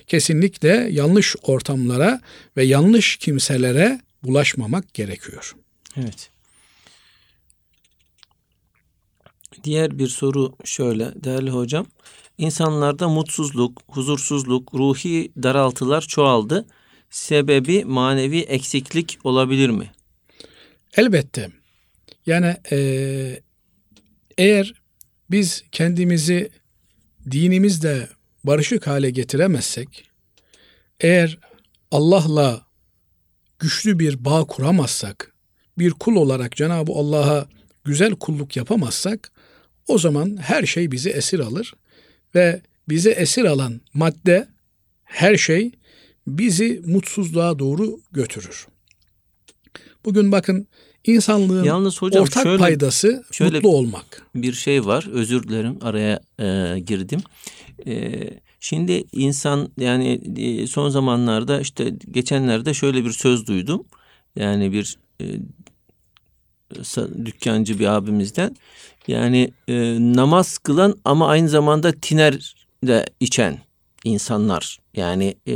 [0.07, 2.21] Kesinlikle yanlış ortamlara
[2.57, 5.55] ve yanlış kimselere bulaşmamak gerekiyor.
[5.97, 6.29] Evet.
[9.63, 11.85] Diğer bir soru şöyle değerli hocam.
[12.37, 16.65] İnsanlarda mutsuzluk, huzursuzluk, ruhi daraltılar çoğaldı.
[17.09, 19.91] Sebebi manevi eksiklik olabilir mi?
[20.97, 21.49] Elbette.
[22.25, 22.77] Yani e,
[24.37, 24.73] eğer
[25.31, 26.49] biz kendimizi
[27.31, 28.09] dinimizde
[28.43, 30.09] barışık hale getiremezsek,
[30.99, 31.39] eğer
[31.91, 32.65] Allah'la
[33.59, 35.33] güçlü bir bağ kuramazsak,
[35.77, 37.47] bir kul olarak Cenab-ı Allah'a
[37.83, 39.31] güzel kulluk yapamazsak,
[39.87, 41.73] o zaman her şey bizi esir alır
[42.35, 44.47] ve bizi esir alan madde,
[45.03, 45.71] her şey
[46.27, 48.67] bizi mutsuzluğa doğru götürür.
[50.05, 50.67] Bugün bakın
[51.05, 54.27] insanlığın Yalnız hocam ortak şöyle, paydası şöyle mutlu olmak.
[54.35, 55.07] Bir şey var.
[55.11, 57.21] Özür dilerim araya e, girdim.
[57.87, 58.21] E,
[58.59, 63.85] şimdi insan yani e, son zamanlarda işte geçenlerde şöyle bir söz duydum.
[64.35, 65.25] Yani bir e,
[67.25, 68.55] dükkancı bir abimizden.
[69.07, 73.59] Yani e, namaz kılan ama aynı zamanda tiner de içen
[74.03, 75.55] insanlar yani e,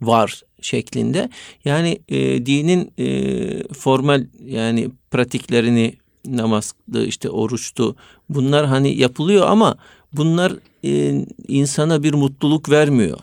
[0.00, 1.30] var şeklinde.
[1.64, 5.94] Yani e, dinin e, formal yani pratiklerini
[6.26, 7.96] namazdı işte oruçtu
[8.28, 9.76] bunlar hani yapılıyor ama
[10.12, 10.52] bunlar
[10.84, 13.18] e, insana bir mutluluk vermiyor.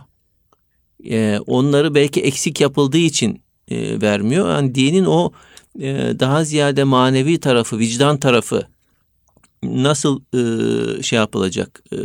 [1.10, 4.50] E, onları belki eksik yapıldığı için e, vermiyor.
[4.50, 5.32] Yani dinin o
[5.80, 8.68] e, daha ziyade manevi tarafı, vicdan tarafı
[9.64, 11.98] nasıl e, şey yapılacak, e,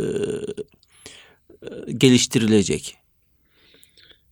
[1.91, 2.97] geliştirilecek?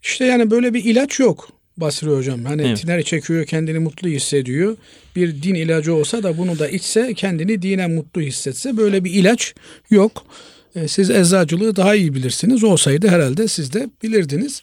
[0.06, 2.46] İşte yani böyle bir ilaç yok Basri Hocam.
[2.46, 2.78] Hani evet.
[2.78, 4.78] tiner çekiyor kendini mutlu hissediyor.
[5.16, 9.54] Bir din ilacı olsa da bunu da içse kendini dine mutlu hissetse böyle bir ilaç
[9.90, 10.26] yok.
[10.76, 12.64] E, siz eczacılığı daha iyi bilirsiniz.
[12.64, 14.62] Olsaydı herhalde siz de bilirdiniz.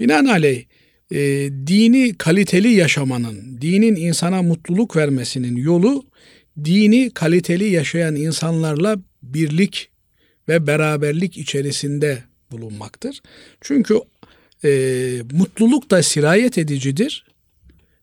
[0.00, 0.64] Binaenaleyh
[1.10, 1.18] e,
[1.66, 6.04] dini kaliteli yaşamanın, dinin insana mutluluk vermesinin yolu
[6.64, 9.90] dini kaliteli yaşayan insanlarla birlik
[10.48, 12.18] ve beraberlik içerisinde
[12.50, 13.20] bulunmaktır.
[13.60, 13.94] Çünkü
[14.64, 17.24] e, mutluluk da sirayet edicidir,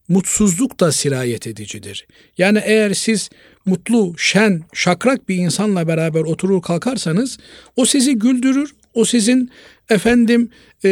[0.08, 2.08] mutsuzluk da sirayet edicidir.
[2.38, 3.30] Yani eğer siz
[3.66, 7.38] mutlu, şen, şakrak bir insanla beraber oturur kalkarsanız
[7.76, 9.52] o sizi güldürür, o sizin
[9.90, 10.50] efendim
[10.86, 10.90] e,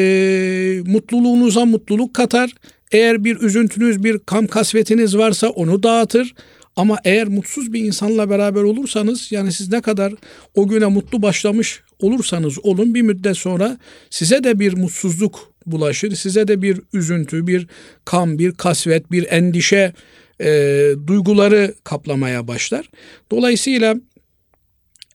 [0.86, 2.52] mutluluğunuza mutluluk katar.
[2.92, 6.34] Eğer bir üzüntünüz, bir kam kasvetiniz varsa onu dağıtır.
[6.76, 10.14] Ama eğer mutsuz bir insanla beraber olursanız yani siz ne kadar
[10.56, 13.78] o güne mutlu başlamış olursanız olun bir müddet sonra
[14.10, 16.16] size de bir mutsuzluk bulaşır.
[16.16, 17.68] Size de bir üzüntü, bir
[18.06, 19.94] kam, bir kasvet, bir endişe
[20.42, 22.90] e, duyguları kaplamaya başlar.
[23.32, 23.96] Dolayısıyla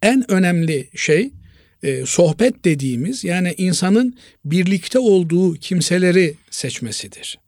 [0.03, 1.31] en önemli şey
[1.83, 7.39] e, sohbet dediğimiz yani insanın birlikte olduğu kimseleri seçmesidir.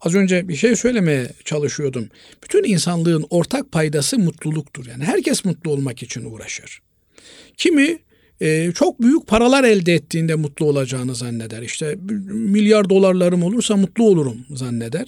[0.00, 2.08] Az önce bir şey söylemeye çalışıyordum.
[2.44, 4.86] Bütün insanlığın ortak paydası mutluluktur.
[4.86, 6.82] Yani herkes mutlu olmak için uğraşır.
[7.56, 7.98] Kimi
[8.42, 11.62] e, çok büyük paralar elde ettiğinde mutlu olacağını zanneder.
[11.62, 11.96] İşte
[12.28, 15.06] milyar dolarlarım olursa mutlu olurum zanneder.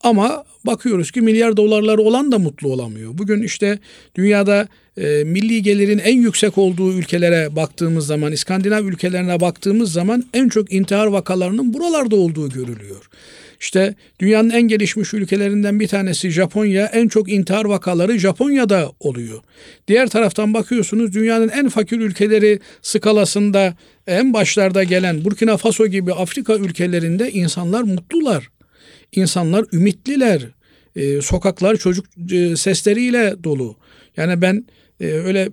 [0.00, 3.18] Ama bakıyoruz ki milyar dolarları olan da mutlu olamıyor.
[3.18, 3.78] Bugün işte
[4.14, 10.48] dünyada e, milli gelirin en yüksek olduğu ülkelere baktığımız zaman, İskandinav ülkelerine baktığımız zaman en
[10.48, 13.10] çok intihar vakalarının buralarda olduğu görülüyor.
[13.60, 16.86] İşte dünyanın en gelişmiş ülkelerinden bir tanesi Japonya.
[16.86, 19.40] En çok intihar vakaları Japonya'da oluyor.
[19.88, 23.74] Diğer taraftan bakıyorsunuz dünyanın en fakir ülkeleri skalasında
[24.06, 28.48] en başlarda gelen Burkina Faso gibi Afrika ülkelerinde insanlar mutlular.
[29.12, 30.42] İnsanlar ümitliler.
[30.96, 33.76] Ee, sokaklar çocuk e, sesleriyle dolu.
[34.16, 34.66] Yani ben
[35.00, 35.48] e, öyle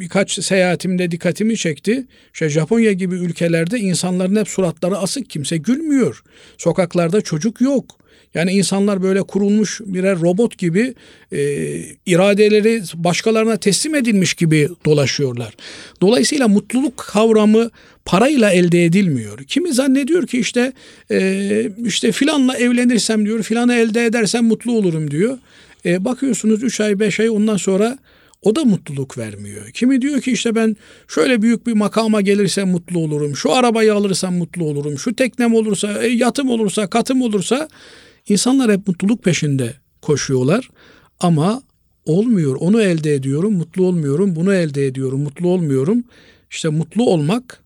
[0.00, 2.06] birkaç seyahatimde dikkatimi çekti.
[2.32, 6.22] İşte Japonya gibi ülkelerde insanların hep suratları asık kimse gülmüyor.
[6.58, 8.04] Sokaklarda çocuk yok.
[8.34, 10.94] Yani insanlar böyle kurulmuş birer robot gibi
[11.32, 11.38] e,
[12.06, 15.54] iradeleri başkalarına teslim edilmiş gibi dolaşıyorlar.
[16.00, 17.70] Dolayısıyla mutluluk kavramı
[18.04, 19.38] parayla elde edilmiyor.
[19.38, 20.72] Kimi zannediyor ki işte
[21.10, 25.38] e, işte filanla evlenirsem diyor, filanı elde edersem mutlu olurum diyor.
[25.86, 27.98] E, bakıyorsunuz 3 ay 5 ay ondan sonra
[28.44, 29.70] o da mutluluk vermiyor.
[29.70, 30.76] Kimi diyor ki işte ben
[31.08, 33.36] şöyle büyük bir makama gelirsem mutlu olurum.
[33.36, 34.98] Şu arabayı alırsam mutlu olurum.
[34.98, 37.68] Şu teknem olursa, e, yatım olursa, katım olursa
[38.28, 40.68] insanlar hep mutluluk peşinde koşuyorlar.
[41.20, 41.62] Ama
[42.04, 42.56] olmuyor.
[42.60, 44.36] Onu elde ediyorum, mutlu olmuyorum.
[44.36, 46.04] Bunu elde ediyorum, mutlu olmuyorum.
[46.50, 47.62] İşte mutlu olmak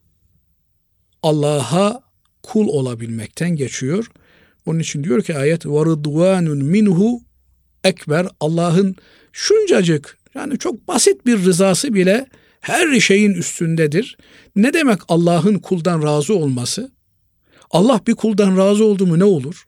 [1.23, 2.03] Allah'a
[2.43, 4.11] kul olabilmekten geçiyor.
[4.67, 7.21] Onun için diyor ki ayet varıdvanun minhu
[7.85, 8.97] ekber Allah'ın
[9.33, 12.27] şuncacık yani çok basit bir rızası bile
[12.61, 14.19] her şeyin üstündedir.
[14.57, 16.91] Ne demek Allah'ın kuldan razı olması?
[17.71, 19.65] Allah bir kuldan razı oldu mu ne olur?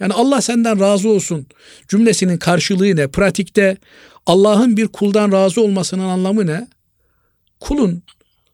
[0.00, 1.46] Yani Allah senden razı olsun
[1.88, 3.08] cümlesinin karşılığı ne?
[3.08, 3.76] Pratikte
[4.26, 6.68] Allah'ın bir kuldan razı olmasının anlamı ne?
[7.60, 8.02] Kulun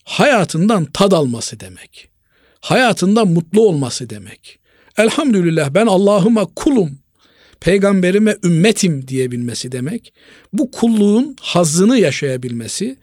[0.05, 2.09] hayatından tad alması demek.
[2.61, 4.59] Hayatından mutlu olması demek.
[4.97, 6.99] Elhamdülillah ben Allah'ıma kulum
[7.63, 10.15] peygamberime ümmetim diyebilmesi demek.
[10.53, 12.97] Bu kulluğun hazzını yaşayabilmesi.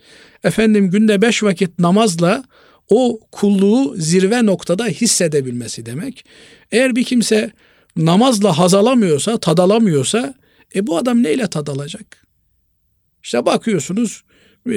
[0.43, 2.43] Efendim günde beş vakit namazla
[2.89, 6.25] o kulluğu zirve noktada hissedebilmesi demek.
[6.71, 7.51] Eğer bir kimse
[7.97, 10.33] namazla haz alamıyorsa, tad alamıyorsa
[10.75, 12.25] e bu adam neyle tad alacak?
[13.23, 14.23] İşte bakıyorsunuz
[14.67, 14.73] e,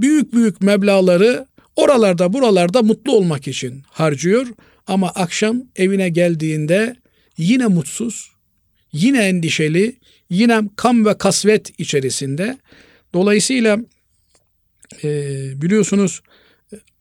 [0.00, 1.46] büyük büyük meblaları
[1.76, 4.46] oralarda buralarda mutlu olmak için harcıyor
[4.86, 6.96] ama akşam evine geldiğinde
[7.38, 8.30] yine mutsuz,
[8.92, 9.96] yine endişeli,
[10.30, 12.58] yine kam ve kasvet içerisinde.
[13.14, 13.78] Dolayısıyla
[15.04, 15.08] e,
[15.62, 16.22] biliyorsunuz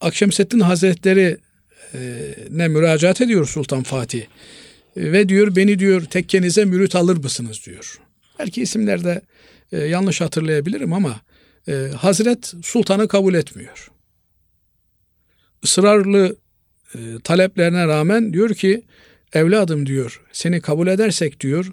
[0.01, 1.37] Akşemseddin Hazretleri
[1.93, 1.99] e,
[2.49, 4.25] ne müracaat ediyor Sultan Fatih.
[4.97, 7.99] ve diyor beni diyor tekkenize mürit alır mısınız diyor.
[8.39, 9.21] Belki isimlerde
[9.71, 11.21] e, yanlış hatırlayabilirim ama
[11.67, 13.91] e, Hazret Sultan'ı kabul etmiyor.
[15.63, 16.35] Israrlı
[16.95, 18.83] e, taleplerine rağmen diyor ki
[19.33, 21.71] evladım diyor seni kabul edersek diyor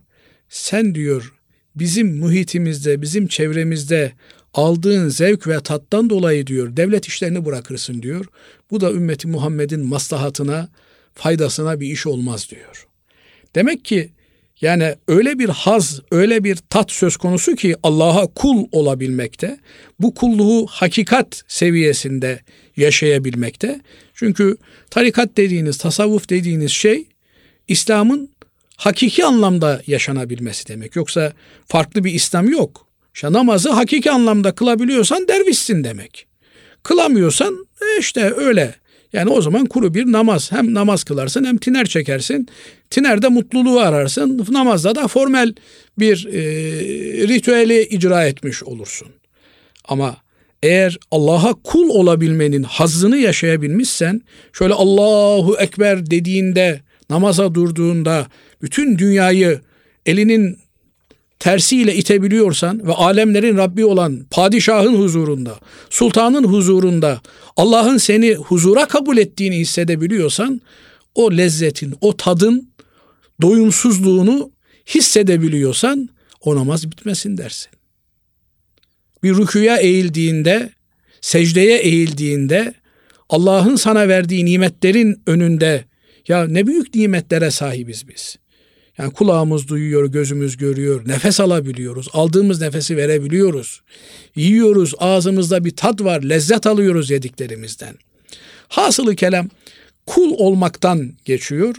[0.48, 1.34] sen diyor
[1.76, 4.12] bizim muhitimizde bizim çevremizde
[4.54, 8.26] aldığın zevk ve tattan dolayı diyor devlet işlerini bırakırsın diyor.
[8.70, 10.68] Bu da ümmeti Muhammed'in maslahatına,
[11.14, 12.86] faydasına bir iş olmaz diyor.
[13.54, 14.10] Demek ki
[14.60, 19.58] yani öyle bir haz, öyle bir tat söz konusu ki Allah'a kul olabilmekte,
[20.00, 22.40] bu kulluğu hakikat seviyesinde
[22.76, 23.80] yaşayabilmekte.
[24.14, 24.56] Çünkü
[24.90, 27.08] tarikat dediğiniz, tasavvuf dediğiniz şey
[27.68, 28.35] İslam'ın
[28.76, 30.96] hakiki anlamda yaşanabilmesi demek.
[30.96, 31.32] Yoksa
[31.66, 32.86] farklı bir İslam yok.
[33.14, 36.26] İşte namazı hakiki anlamda kılabiliyorsan dervişsin demek.
[36.82, 38.74] Kılamıyorsan e işte öyle.
[39.12, 40.52] Yani o zaman kuru bir namaz.
[40.52, 42.48] Hem namaz kılarsın hem tiner çekersin.
[42.90, 44.46] Tinerde mutluluğu ararsın.
[44.50, 45.54] Namazda da formel
[45.98, 46.40] bir e,
[47.28, 49.08] ritüeli icra etmiş olursun.
[49.88, 50.16] Ama
[50.62, 54.20] eğer Allah'a kul olabilmenin hazzını yaşayabilmişsen,
[54.52, 58.26] şöyle Allahu Ekber dediğinde, namaza durduğunda
[58.62, 59.60] bütün dünyayı
[60.06, 60.58] elinin
[61.38, 65.58] tersiyle itebiliyorsan ve alemlerin Rabbi olan padişahın huzurunda,
[65.90, 67.20] sultanın huzurunda
[67.56, 70.60] Allah'ın seni huzura kabul ettiğini hissedebiliyorsan
[71.14, 72.70] o lezzetin, o tadın
[73.42, 74.50] doyumsuzluğunu
[74.86, 76.08] hissedebiliyorsan
[76.40, 77.70] o namaz bitmesin dersin.
[79.22, 80.70] Bir rüküya eğildiğinde,
[81.20, 82.74] secdeye eğildiğinde
[83.28, 85.84] Allah'ın sana verdiği nimetlerin önünde
[86.28, 88.36] ya ne büyük nimetlere sahibiz biz.
[88.98, 93.80] Yani kulağımız duyuyor, gözümüz görüyor, nefes alabiliyoruz, aldığımız nefesi verebiliyoruz.
[94.36, 97.94] Yiyoruz, ağzımızda bir tat var, lezzet alıyoruz yediklerimizden.
[98.68, 99.48] Hasılı kelam
[100.06, 101.74] kul olmaktan geçiyor.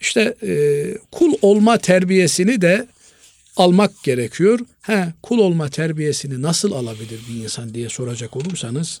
[0.00, 2.88] İşte e, kul olma terbiyesini de
[3.56, 4.60] almak gerekiyor.
[4.82, 9.00] He, kul olma terbiyesini nasıl alabilir bir insan diye soracak olursanız,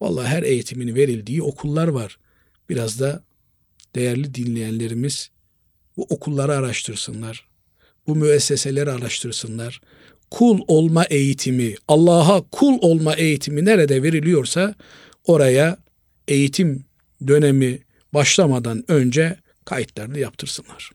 [0.00, 2.18] vallahi her eğitimin verildiği okullar var.
[2.68, 3.22] Biraz da
[3.94, 5.30] değerli dinleyenlerimiz
[5.96, 7.48] bu okulları araştırsınlar.
[8.06, 9.80] Bu müesseseleri araştırsınlar.
[10.30, 14.74] Kul olma eğitimi, Allah'a kul olma eğitimi nerede veriliyorsa
[15.24, 15.78] oraya
[16.28, 16.84] eğitim
[17.26, 17.78] dönemi
[18.14, 20.90] başlamadan önce kayıtlarını yaptırsınlar.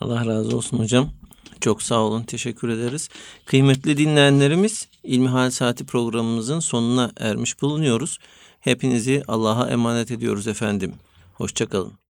[0.00, 1.12] Allah razı olsun hocam.
[1.60, 2.22] Çok sağ olun.
[2.22, 3.08] Teşekkür ederiz.
[3.44, 8.18] Kıymetli dinleyenlerimiz İlmihal Saati programımızın sonuna ermiş bulunuyoruz.
[8.60, 10.92] Hepinizi Allah'a emanet ediyoruz efendim.
[11.34, 12.03] Hoşçakalın.